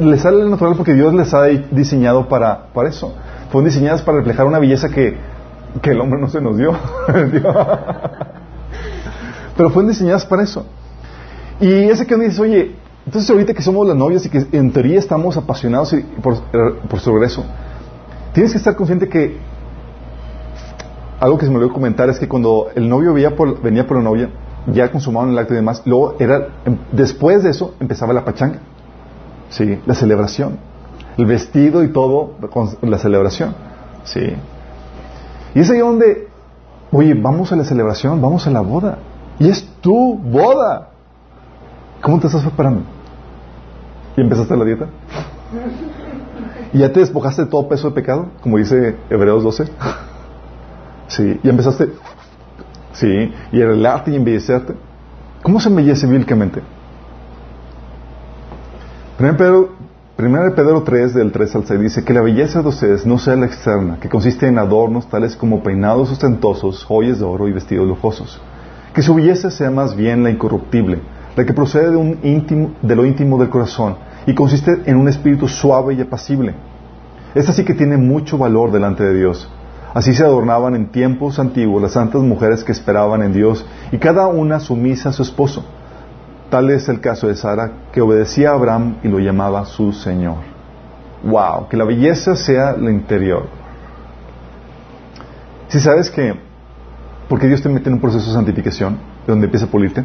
[0.00, 3.14] les sale natural porque Dios les ha diseñado para, para eso.
[3.52, 5.18] Fueron diseñadas para reflejar una belleza que,
[5.82, 6.72] que el hombre no se nos dio.
[9.56, 10.64] Pero fueron diseñadas para eso.
[11.60, 14.72] Y ese que uno dice, oye, entonces ahorita que somos las novias y que en
[14.72, 16.40] teoría estamos apasionados por,
[16.88, 17.44] por su regreso,
[18.32, 19.38] tienes que estar consciente que
[21.20, 23.96] algo que se me olvidó comentar es que cuando el novio venía por, venía por
[23.96, 24.30] la novia,
[24.66, 28.60] ya consumaban el acto y demás, luego era, em, después de eso empezaba la pachanga,
[29.48, 30.58] sí, la celebración,
[31.16, 33.54] el vestido y todo con la celebración,
[34.04, 34.20] sí.
[35.54, 36.28] Y es ahí donde,
[36.92, 38.98] oye, vamos a la celebración, vamos a la boda,
[39.38, 40.90] y es tu boda.
[42.02, 42.82] ¿Cómo te estás preparando?
[44.16, 44.86] ¿Y empezaste la dieta?
[46.72, 48.28] ¿Y ya te despojaste de todo peso de pecado?
[48.40, 49.64] Como dice Hebreos 12.
[51.08, 51.90] Sí, y empezaste.
[52.92, 54.74] Sí, y arreglarte y embellecerte.
[55.42, 56.62] ¿Cómo se embellece bíblicamente?
[59.16, 59.36] Primero
[60.16, 63.36] Pedro, Pedro 3, del 3 al 6, dice que la belleza de ustedes no sea
[63.36, 67.86] la externa, que consiste en adornos tales como peinados ostentosos, joyas de oro y vestidos
[67.86, 68.40] lujosos.
[68.94, 71.00] Que su belleza sea más bien la incorruptible,
[71.38, 73.94] la que procede de, un de lo íntimo del corazón
[74.26, 76.52] y consiste en un espíritu suave y apacible.
[77.32, 79.48] Esta sí que tiene mucho valor delante de Dios.
[79.94, 84.26] Así se adornaban en tiempos antiguos las santas mujeres que esperaban en Dios y cada
[84.26, 85.64] una sumisa a su esposo.
[86.50, 90.38] Tal es el caso de Sara, que obedecía a Abraham y lo llamaba su Señor.
[91.22, 91.68] ¡Wow!
[91.68, 93.46] Que la belleza sea lo interior.
[95.68, 96.34] Si sabes que,
[97.28, 100.04] porque Dios te mete en un proceso de santificación, donde empieza a pulirte,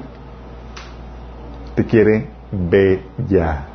[1.76, 3.66] te quiere bella,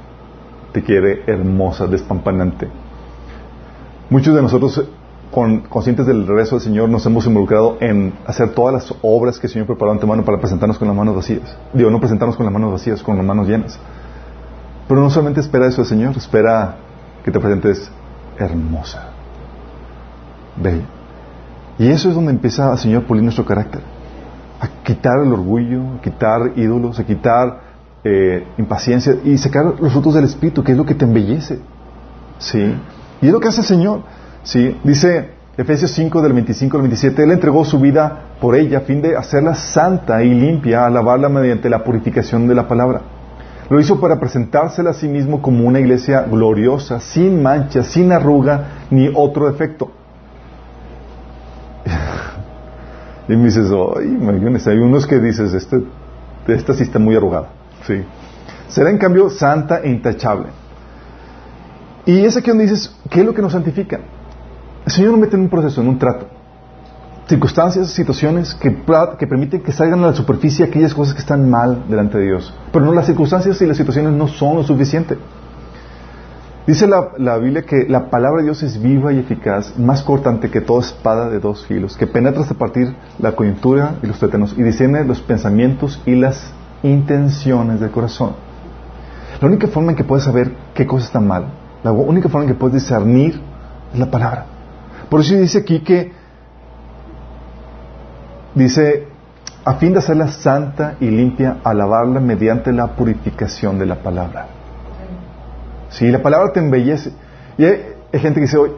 [0.72, 2.68] te quiere hermosa, despampanante.
[4.10, 4.84] Muchos de nosotros,
[5.30, 9.46] con, conscientes del regreso del Señor, nos hemos involucrado en hacer todas las obras que
[9.46, 11.56] el Señor preparó antemano para presentarnos con las manos vacías.
[11.72, 13.78] Digo, no presentarnos con las manos vacías, con las manos llenas.
[14.86, 16.76] Pero no solamente espera eso el Señor, espera
[17.24, 17.90] que te presentes
[18.38, 19.10] hermosa,
[20.56, 20.86] bella.
[21.78, 23.82] Y eso es donde empieza el Señor pulir nuestro carácter.
[24.60, 27.67] A quitar el orgullo, a quitar ídolos, a quitar
[28.04, 31.58] eh, impaciencia y sacar los frutos del Espíritu, que es lo que te embellece.
[32.38, 32.74] ¿Sí?
[33.20, 34.02] Y es lo que hace el Señor.
[34.42, 34.78] ¿Sí?
[34.84, 39.02] Dice Efesios 5 del 25 al 27, Él entregó su vida por ella a fin
[39.02, 43.00] de hacerla santa y limpia, alabarla mediante la purificación de la palabra.
[43.68, 48.86] Lo hizo para presentársela a sí mismo como una iglesia gloriosa, sin mancha, sin arruga,
[48.90, 49.90] ni otro defecto.
[53.28, 54.16] y me dices, ay,
[54.66, 55.82] hay unos que dices, este,
[56.46, 57.57] esta sí está muy arrugada.
[57.88, 58.04] Sí.
[58.68, 60.48] Será en cambio santa e intachable.
[62.04, 63.98] Y es aquí donde dices, ¿qué es lo que nos santifica?
[64.84, 66.28] El Señor nos mete en un proceso, en un trato.
[67.26, 72.18] Circunstancias, situaciones que, permiten que salgan a la superficie aquellas cosas que están mal delante
[72.18, 72.54] de Dios.
[72.72, 75.16] Pero no, las circunstancias y las situaciones no son lo suficiente.
[76.66, 80.50] Dice la, la, Biblia que la palabra de Dios es viva y eficaz, más cortante
[80.50, 84.54] que toda espada de dos filos, que penetra hasta partir la coyuntura y los tétanos
[84.58, 88.32] y discierne los pensamientos y las intenciones del corazón.
[89.40, 91.46] La única forma en que puedes saber qué cosa está mal,
[91.82, 93.40] la única forma en que puedes discernir
[93.92, 94.46] es la palabra.
[95.08, 96.12] Por eso dice aquí que
[98.54, 99.06] dice
[99.64, 104.46] a fin de hacerla santa y limpia, alabarla mediante la purificación de la palabra.
[105.90, 107.12] Si la palabra te embellece.
[107.56, 108.70] Y hay, gente que dice hoy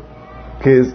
[0.62, 0.92] que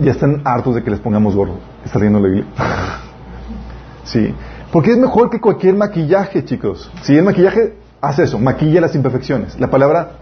[0.00, 1.58] ya están hartos de que les pongamos gorro.
[1.84, 2.46] ¿Está riendo la Biblia?
[4.04, 4.34] sí.
[4.74, 6.90] Porque es mejor que cualquier maquillaje, chicos.
[7.02, 9.56] Si el maquillaje hace eso, maquilla las imperfecciones.
[9.60, 10.16] La palabra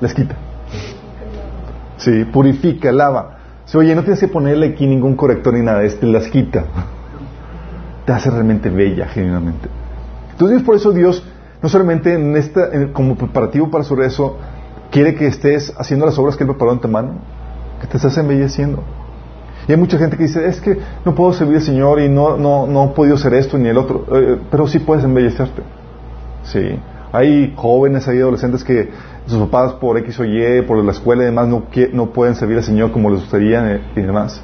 [0.00, 0.36] las quita.
[1.96, 3.38] Sí, purifica, lava.
[3.74, 6.64] Oye, no tienes que ponerle aquí ningún corrector ni nada, este las quita.
[8.06, 9.68] Te hace realmente bella, genuinamente.
[10.30, 11.24] Entonces, por eso Dios,
[11.60, 14.36] no solamente en esta, como preparativo para su rezo,
[14.92, 17.14] quiere que estés haciendo las obras que Él preparó en tu mano,
[17.80, 18.80] que te estés embelleciendo.
[19.68, 22.38] Y hay mucha gente que dice, es que no puedo servir al Señor y no,
[22.38, 25.62] no, no he podido ser esto ni el otro, eh, pero sí puedes embellecerte.
[26.42, 26.80] Sí.
[27.12, 28.88] Hay jóvenes, hay adolescentes que
[29.26, 32.56] sus papás por X o Y, por la escuela y demás, no, no pueden servir
[32.56, 34.42] al Señor como les gustaría y demás.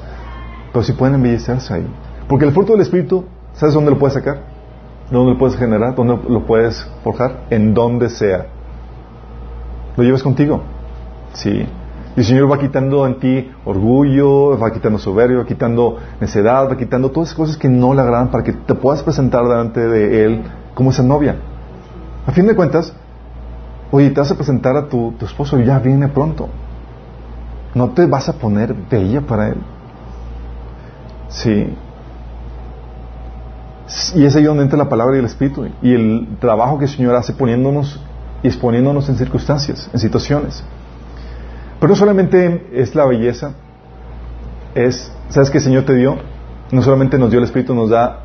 [0.72, 1.86] Pero sí pueden embellecerse ahí.
[2.28, 4.42] Porque el fruto del Espíritu, ¿sabes dónde lo puedes sacar?
[5.10, 5.94] ¿Dónde lo puedes generar?
[5.94, 7.44] ¿Dónde lo puedes forjar?
[7.48, 8.46] En donde sea.
[9.96, 10.62] Lo llevas contigo.
[11.32, 11.66] Sí.
[12.16, 16.76] Y el Señor va quitando en ti orgullo, va quitando soberbia, va quitando necedad, va
[16.76, 20.24] quitando todas esas cosas que no le agradan para que te puedas presentar delante de
[20.24, 20.42] Él
[20.74, 21.36] como esa novia.
[22.26, 22.94] A fin de cuentas,
[23.90, 26.48] oye, te vas a presentar a tu, tu esposo y ya viene pronto.
[27.74, 29.56] No te vas a poner bella para Él.
[31.28, 31.74] Sí.
[34.14, 36.90] Y es ahí donde entra la palabra y el Espíritu y el trabajo que el
[36.90, 38.00] Señor hace poniéndonos
[38.42, 40.62] y exponiéndonos en circunstancias, en situaciones.
[41.84, 43.52] Pero no solamente es la belleza,
[44.74, 46.16] es, ¿sabes qué el Señor te dio?
[46.72, 48.20] No solamente nos dio el Espíritu, nos da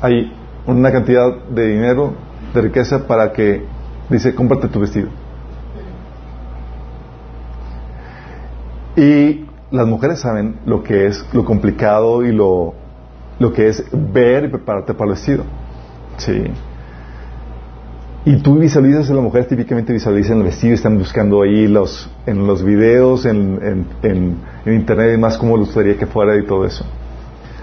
[0.00, 0.32] ahí
[0.66, 2.14] una cantidad de dinero,
[2.54, 3.66] de riqueza para que,
[4.08, 5.10] dice, cómprate tu vestido.
[8.96, 12.72] Y las mujeres saben lo que es lo complicado y lo,
[13.38, 15.44] lo que es ver y prepararte para el vestido.
[16.16, 16.44] Sí.
[18.24, 22.62] Y tú visualizas, las mujeres típicamente visualizan el vestido, están buscando ahí los, en los
[22.62, 26.84] videos, en, en, en, internet y más cómo les gustaría que fuera y todo eso.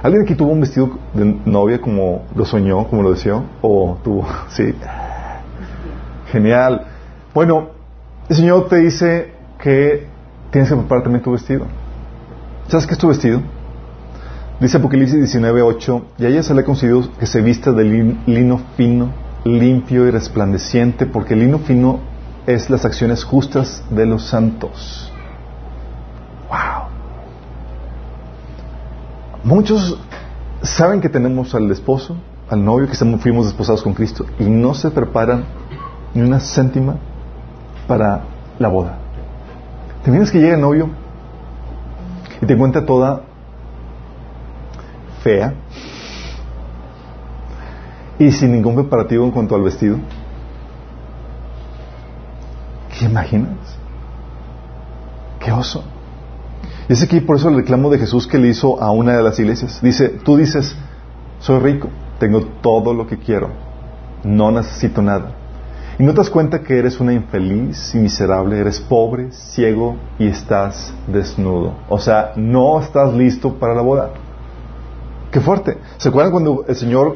[0.02, 3.44] ¿Alguien aquí tuvo un vestido de novia como lo soñó, como lo deseó?
[3.62, 4.26] ¿O tuvo?
[4.50, 4.74] Sí.
[6.32, 6.88] Genial.
[7.36, 7.70] Bueno,
[8.28, 9.32] el Señor te dice
[9.62, 10.08] que
[10.50, 11.68] tienes que preparar también tu vestido.
[12.68, 13.42] ¿Sabes qué es tu vestido?
[14.60, 17.84] Dice Apocalipsis 19.8, y a ella se le ha concedido que se vista de
[18.26, 19.12] lino fino,
[19.48, 22.00] limpio y resplandeciente, porque el lino fino
[22.46, 25.12] es las acciones justas de los santos.
[26.50, 26.88] Wow.
[29.44, 30.00] Muchos
[30.62, 32.18] saben que tenemos al esposo,
[32.50, 35.46] al novio, que fuimos desposados con Cristo, y no se preparan
[36.14, 36.96] ni una céntima
[37.88, 38.22] para
[38.60, 38.98] la boda.
[40.04, 40.90] ¿Te imaginas que llega el novio
[42.42, 43.22] y te encuentra toda
[45.22, 45.54] fea
[48.20, 49.98] y sin ningún preparativo en cuanto al vestido?
[52.98, 53.58] ¿Qué imaginas?
[55.40, 55.84] ¡Qué oso!
[56.90, 59.24] Y es aquí por eso el reclamo de Jesús que le hizo a una de
[59.24, 59.80] las iglesias.
[59.82, 60.76] Dice, tú dices,
[61.40, 61.90] soy rico,
[62.20, 63.50] tengo todo lo que quiero,
[64.24, 65.34] no necesito nada.
[66.00, 70.28] Y no te das cuenta que eres una infeliz y miserable, eres pobre, ciego y
[70.28, 71.74] estás desnudo.
[71.90, 74.12] O sea, no estás listo para la boda.
[75.32, 75.78] Qué fuerte.
[75.98, 77.16] ¿Se acuerdan cuando el Señor,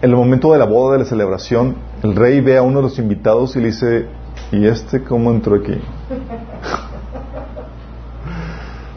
[0.00, 2.82] en el momento de la boda, de la celebración, el rey ve a uno de
[2.84, 4.06] los invitados y le dice,
[4.52, 5.74] ¿y este cómo entró aquí?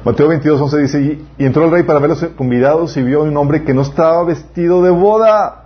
[0.06, 1.02] Mateo 22, 11 dice,
[1.38, 3.82] y, entró el rey para ver los convidados y vio a un hombre que no
[3.82, 5.66] estaba vestido de boda.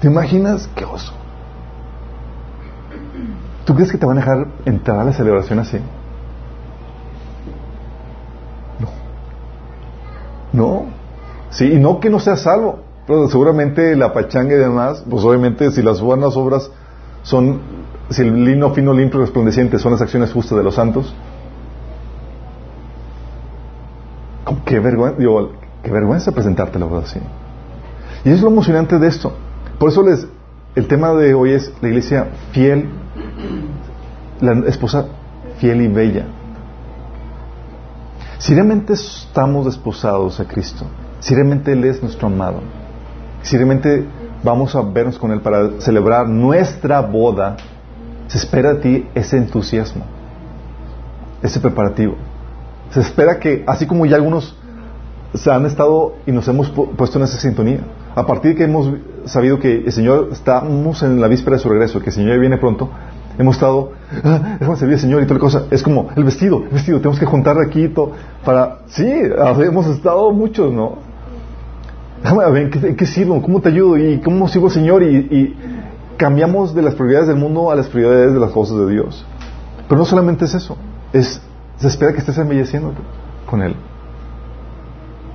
[0.00, 0.68] ¿Te imaginas?
[0.74, 1.12] ¡Qué oso!
[3.64, 5.78] ¿Tú crees que te van a dejar entrar a la celebración así?
[8.78, 8.88] No.
[10.52, 10.95] No.
[11.50, 12.80] Sí, y no que no sea salvo.
[13.06, 16.70] Pero seguramente la pachanga y demás, pues obviamente si las buenas obras
[17.22, 17.60] son,
[18.10, 21.14] si el lino fino, limpio resplandeciente son las acciones justas de los santos,
[24.64, 25.18] qué vergüenza,
[25.82, 27.20] qué vergüenza presentarte la verdad así.
[28.24, 29.32] Y es lo emocionante de esto.
[29.78, 30.26] Por eso les,
[30.74, 32.88] el tema de hoy es la iglesia fiel,
[34.40, 35.06] la esposa
[35.58, 36.26] fiel y bella.
[38.38, 40.86] Si realmente estamos desposados a Cristo,
[41.26, 42.60] si realmente Él es nuestro amado,
[43.42, 44.04] si realmente
[44.44, 47.56] vamos a vernos con Él para celebrar nuestra boda,
[48.28, 50.04] se espera de ti ese entusiasmo,
[51.42, 52.14] ese preparativo.
[52.92, 54.56] Se espera que, así como ya algunos
[55.34, 57.80] se han estado y nos hemos puesto en esa sintonía,
[58.14, 58.88] a partir de que hemos
[59.24, 62.56] sabido que el Señor, estamos en la víspera de su regreso, que el Señor viene
[62.56, 62.88] pronto,
[63.36, 63.90] hemos estado,
[64.22, 65.64] ah, déjame servir Señor y toda la cosa.
[65.72, 68.12] Es como el vestido, el vestido, tenemos que juntar aquí todo
[68.44, 71.05] para, sí, hemos estado muchos, ¿no?
[72.22, 73.40] Déjame ver, ¿en qué, sirvo?
[73.42, 73.96] ¿Cómo te ayudo?
[73.96, 75.02] ¿Y cómo sigo Señor?
[75.02, 75.56] Y, y
[76.16, 79.24] cambiamos de las prioridades del mundo a las prioridades de las cosas de Dios.
[79.88, 80.76] Pero no solamente es eso,
[81.12, 81.40] es,
[81.76, 82.92] se espera que estés embelleciendo
[83.48, 83.76] con Él.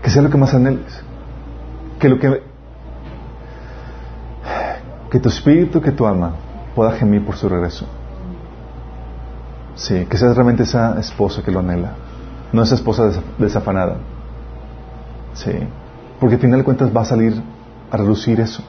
[0.02, 1.04] Que sea lo que más anheles.
[2.00, 2.42] Que lo que
[5.12, 6.32] que tu espíritu que tu alma
[6.74, 7.86] pueda gemir por su regreso.
[9.76, 11.94] Sí, que seas realmente esa esposa que lo anhela,
[12.54, 13.98] no esa esposa desafanada.
[15.34, 15.52] Sí,
[16.22, 17.34] porque al final de cuentas va a salir
[17.89, 18.63] a reducir eso.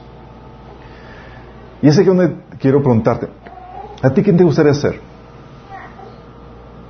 [1.81, 3.29] Y ese que donde quiero preguntarte,
[4.01, 4.99] ¿a ti quién te gustaría ser?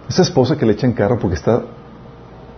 [0.07, 1.61] Esa esposa que le echa en carro porque está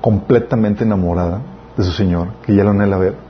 [0.01, 1.41] completamente enamorada
[1.75, 3.25] de su Señor, que ya lo anhela ver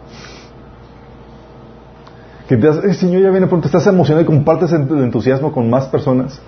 [2.47, 5.85] que te, el Señor ya viene pronto, estás emocionado y compartes el entusiasmo con más
[5.85, 6.39] personas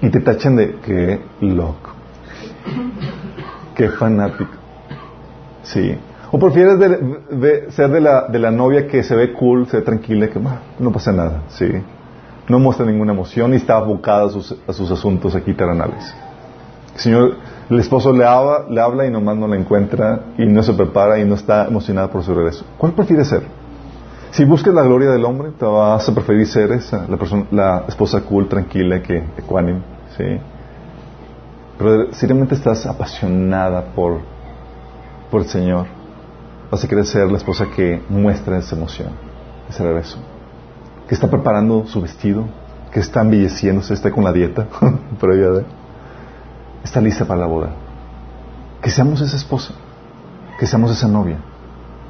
[0.00, 1.90] y te tachan de qué loco,
[3.74, 4.52] qué fanático.
[5.62, 5.96] Sí.
[6.34, 6.78] ¿O prefieres
[7.74, 10.40] ser de la, de la novia que se ve cool, se ve tranquila, que
[10.78, 11.42] no pasa nada?
[11.48, 11.66] Sí.
[12.48, 16.14] No muestra ninguna emoción y está abocada a sus, a asuntos aquí terrenales.
[16.94, 17.34] El Señor,
[17.68, 21.18] el esposo le habla, le habla y nomás no la encuentra y no se prepara
[21.18, 22.64] y no está emocionada por su regreso.
[22.78, 23.42] ¿Cuál prefieres ser?
[24.30, 27.84] Si buscas la gloria del hombre, te vas a preferir ser esa, la, persona, la
[27.86, 29.80] esposa cool, tranquila, que ecuánime,
[30.16, 30.24] ¿sí?
[31.76, 34.22] Pero si estás apasionada por
[35.34, 36.01] el Señor,
[36.72, 39.10] vas a querer ser la esposa que muestra esa emoción,
[39.68, 40.16] ese regreso.
[41.06, 42.46] Que está preparando su vestido,
[42.90, 44.66] que está embelleciéndose, está con la dieta
[45.20, 45.64] previa de.
[46.82, 47.72] Está lista para la boda.
[48.80, 49.74] Que seamos esa esposa,
[50.58, 51.36] que seamos esa novia.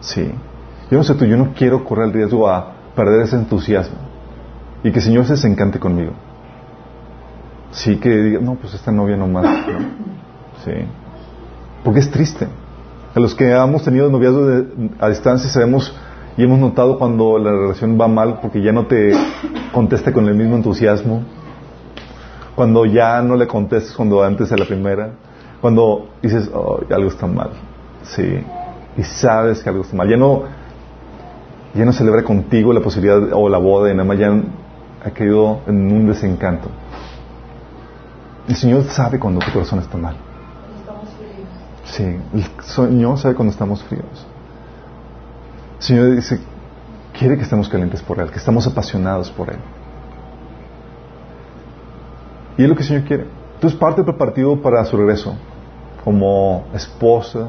[0.00, 0.30] Sí.
[0.92, 3.96] Yo no sé tú, yo no quiero correr el riesgo a perder ese entusiasmo
[4.84, 6.12] y que el Señor se desencante conmigo.
[7.72, 9.66] Sí, que diga, no, pues esta novia no más.
[10.64, 10.72] Sí.
[11.82, 12.46] Porque es triste.
[13.14, 14.64] A los que hemos tenido noviazgo
[14.98, 15.94] a distancia sabemos
[16.38, 19.12] y hemos notado cuando la relación va mal porque ya no te
[19.72, 21.22] contesta con el mismo entusiasmo,
[22.54, 25.10] cuando ya no le contestas cuando antes a la primera,
[25.60, 27.50] cuando dices, oh, algo está mal.
[28.02, 28.42] Sí.
[28.96, 30.08] Y sabes que algo está mal.
[30.08, 30.44] Ya no
[31.74, 34.32] ya no celebra contigo la posibilidad o la boda y nada más ya
[35.04, 36.68] ha caído en un desencanto.
[38.48, 40.16] El Señor sabe cuando tu corazón está mal.
[41.93, 44.26] Sí, el Señor sabe cuando estamos fríos.
[45.76, 46.40] El Señor dice,
[47.18, 49.59] quiere que estemos calientes por Él, que estamos apasionados por Él.
[52.57, 53.26] Y es lo que el Señor quiere.
[53.61, 55.34] Tú es parte del preparativo para su regreso,
[56.03, 57.49] como esposa,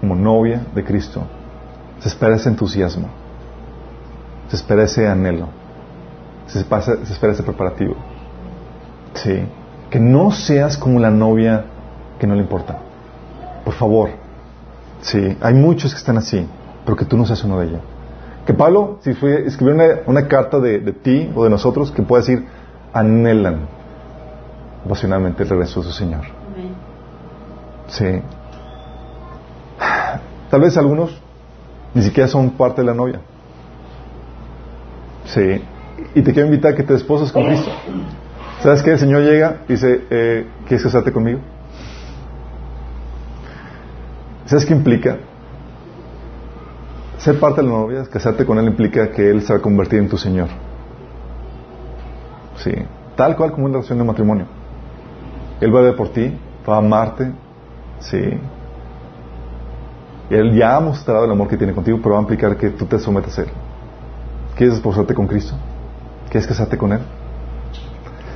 [0.00, 1.22] como novia de Cristo.
[2.00, 3.08] Se espera ese entusiasmo.
[4.48, 5.46] Se espera ese anhelo.
[6.48, 7.94] Se se espera ese preparativo.
[9.14, 9.46] Sí.
[9.88, 11.66] Que no seas como la novia
[12.18, 12.89] que no le importa.
[13.64, 14.10] Por favor.
[15.00, 15.36] Sí.
[15.40, 16.46] Hay muchos que están así,
[16.84, 17.80] pero que tú no seas uno de ellos.
[18.46, 19.74] Que Pablo, si fue, escribió
[20.06, 22.46] una, carta de, de, ti o de nosotros, que pueda decir,
[22.92, 23.68] anhelan
[24.84, 26.22] apasionadamente el regreso de su Señor.
[27.88, 28.22] Sí.
[30.50, 31.20] Tal vez algunos
[31.94, 33.20] ni siquiera son parte de la novia.
[35.26, 35.62] Sí.
[36.14, 37.70] Y te quiero invitar a que te esposas con Cristo.
[38.62, 38.92] ¿Sabes qué?
[38.92, 41.40] El Señor llega y dice, eh, ¿quieres casarte conmigo?
[44.50, 45.16] ¿Sabes qué implica?
[47.18, 50.00] Ser parte de la novia, casarte con Él implica que Él se va a convertir
[50.00, 50.48] en tu Señor.
[52.56, 52.72] Sí.
[53.14, 54.46] Tal cual como una relación de matrimonio.
[55.60, 56.36] Él va a ver por ti,
[56.68, 57.30] va a amarte.
[58.00, 58.40] Sí.
[60.30, 62.86] Él ya ha mostrado el amor que tiene contigo, pero va a implicar que tú
[62.86, 63.50] te sometas a Él.
[64.56, 65.54] ¿Quieres esposarte con Cristo?
[66.28, 67.02] ¿Quieres casarte con Él?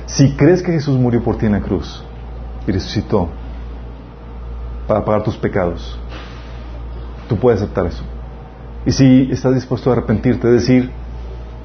[0.05, 2.05] Si crees que Jesús murió por ti en la cruz
[2.65, 3.27] y resucitó
[4.87, 5.99] para pagar tus pecados,
[7.27, 8.03] tú puedes aceptar eso.
[8.85, 10.91] Y si estás dispuesto a arrepentirte, decir,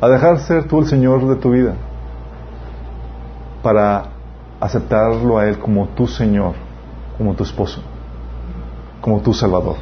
[0.00, 1.74] a dejar ser tú el Señor de tu vida,
[3.62, 4.04] para
[4.58, 6.54] aceptarlo a Él como tu Señor,
[7.18, 7.82] como tu esposo,
[9.00, 9.76] como tu Salvador.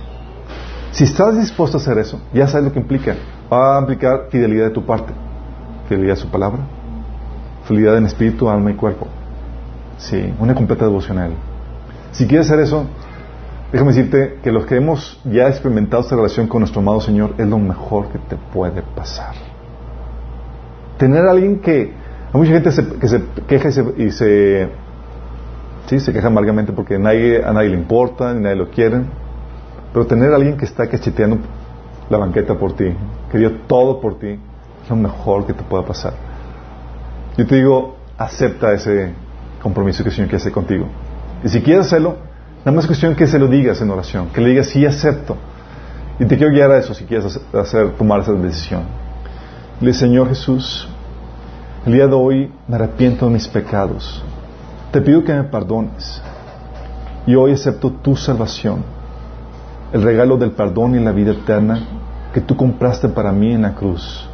[0.90, 3.14] Si estás dispuesto a hacer eso, ya sabes lo que implica.
[3.52, 5.12] Va a implicar fidelidad de tu parte,
[5.88, 6.60] fidelidad a su palabra,
[7.64, 9.06] fidelidad en espíritu, alma y cuerpo.
[9.98, 11.34] Sí, una completa devoción a Él.
[12.12, 12.84] Si quieres hacer eso,
[13.72, 17.46] déjame decirte que los que hemos ya experimentado esta relación con nuestro amado Señor es
[17.46, 19.34] lo mejor que te puede pasar.
[20.96, 21.92] Tener a alguien que,
[22.32, 24.68] hay mucha gente que se queja y se, y se,
[25.86, 29.02] sí, se queja amargamente porque a nadie le importa, ni nadie lo quiere
[29.92, 31.38] pero tener a alguien que está cacheteando
[32.10, 32.94] la banqueta por ti,
[33.30, 34.38] que dio todo por ti,
[34.82, 36.14] es lo mejor que te pueda pasar.
[37.36, 39.12] Yo te digo, acepta ese
[39.62, 40.86] compromiso que el Señor quiere hacer contigo.
[41.44, 42.16] Y si quieres hacerlo,
[42.68, 45.38] nada más es cuestión que se lo digas en oración, que le digas, sí, acepto.
[46.20, 48.82] Y te quiero guiar a eso si quieres hacer, tomar esa decisión.
[49.80, 50.86] Le Señor Jesús,
[51.86, 54.22] el día de hoy me arrepiento de mis pecados.
[54.92, 56.20] Te pido que me perdones.
[57.26, 58.84] Y hoy acepto tu salvación
[59.90, 61.80] el regalo del perdón y la vida eterna
[62.34, 64.28] que tú compraste para mí en la cruz.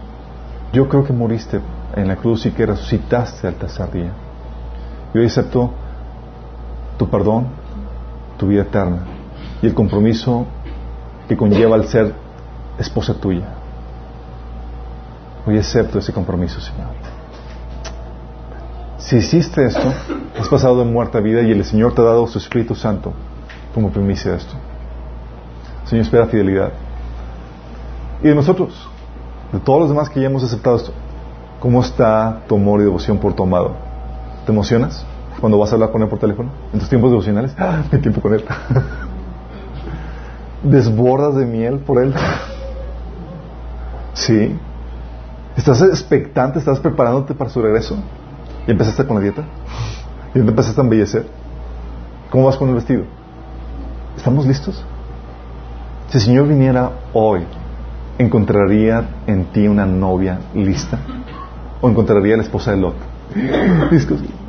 [0.72, 1.60] Yo creo que moriste
[1.94, 4.12] en la cruz y que resucitaste al tercer día.
[5.14, 5.70] Yo acepto
[6.98, 7.46] tu perdón,
[8.36, 9.04] tu vida eterna
[9.62, 10.46] y el compromiso
[11.28, 12.14] que conlleva el ser
[12.78, 13.46] esposa tuya.
[15.46, 16.88] Hoy acepto ese compromiso, Señor.
[18.98, 19.92] Si hiciste esto,
[20.38, 23.12] has pasado de muerte a vida y el Señor te ha dado su Espíritu Santo
[23.74, 24.54] como primicia de esto.
[25.84, 26.72] Señor espera fidelidad.
[28.22, 28.88] Y de nosotros,
[29.52, 30.92] de todos los demás que ya hemos aceptado esto,
[31.60, 33.72] ¿cómo está tu amor y devoción por tu amado?
[34.46, 35.04] ¿Te emocionas
[35.40, 36.50] cuando vas a hablar con él por teléfono?
[36.72, 37.54] ¿En tus tiempos devocionales?
[37.58, 38.44] ¡Ah, mi tiempo con él!
[40.64, 42.14] desbordas de miel por Él.
[44.14, 44.56] Sí.
[45.56, 46.58] ¿Estás expectante?
[46.58, 47.96] ¿Estás preparándote para su regreso?
[48.66, 49.44] ¿Y empezaste con la dieta?
[50.30, 51.26] ¿Y te empezaste a embellecer?
[52.30, 53.04] ¿Cómo vas con el vestido?
[54.16, 54.82] ¿Estamos listos?
[56.08, 57.42] Si el Señor viniera hoy,
[58.18, 60.98] ¿encontraría en ti una novia lista?
[61.80, 62.94] ¿O encontraría la esposa de Lot?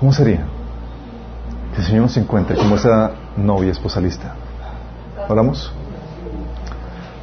[0.00, 0.46] ¿Cómo sería?
[1.74, 4.34] Que el Señor nos encuentre como esa novia esposa lista.
[5.28, 5.72] ¿Oramos?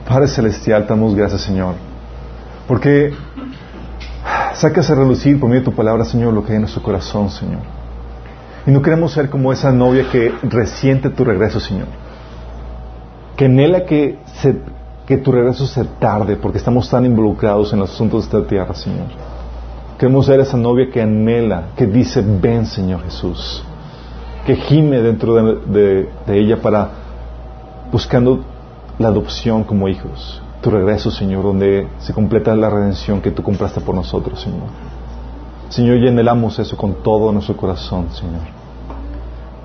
[0.07, 1.75] Padre Celestial, damos gracias, Señor.
[2.67, 3.13] Porque
[4.53, 7.29] sacas a relucir por medio de tu palabra, Señor, lo que hay en nuestro corazón,
[7.29, 7.61] Señor.
[8.67, 11.87] Y no queremos ser como esa novia que resiente tu regreso, Señor.
[13.37, 14.19] Que anhela que,
[15.05, 18.73] que tu regreso se tarde porque estamos tan involucrados en los asuntos de esta tierra,
[18.73, 19.07] Señor.
[19.97, 23.63] Queremos ser esa novia que anhela, que dice, ven, Señor Jesús.
[24.45, 26.89] Que gime dentro de ella para
[27.91, 28.43] buscando
[28.99, 33.81] la adopción como hijos, tu regreso, Señor, donde se completa la redención que tú compraste
[33.81, 34.67] por nosotros, Señor.
[35.69, 38.41] Señor, y anhelamos eso con todo nuestro corazón, Señor.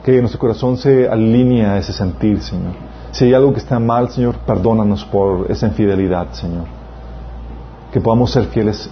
[0.04, 2.72] Que nuestro corazón se alinee a ese sentir, Señor.
[3.12, 6.64] Si hay algo que está mal, Señor, perdónanos por esa infidelidad, Señor.
[7.92, 8.90] Que podamos ser fieles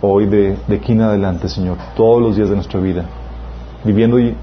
[0.00, 3.04] hoy de, de aquí en adelante, Señor, todos los días de nuestra vida,
[3.84, 4.36] viviendo y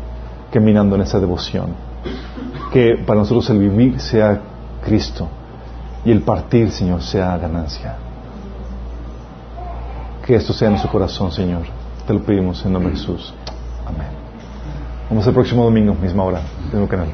[0.52, 1.74] caminando en esa devoción.
[2.72, 4.40] Que para nosotros el vivir sea
[4.84, 5.28] Cristo
[6.06, 7.96] y el partir, Señor, sea ganancia.
[10.26, 11.64] Que esto sea en su corazón, Señor.
[12.06, 13.34] Te lo pedimos en nombre de Jesús.
[13.86, 14.08] Amén.
[15.10, 17.10] Vamos el próximo domingo, misma hora, en el canal.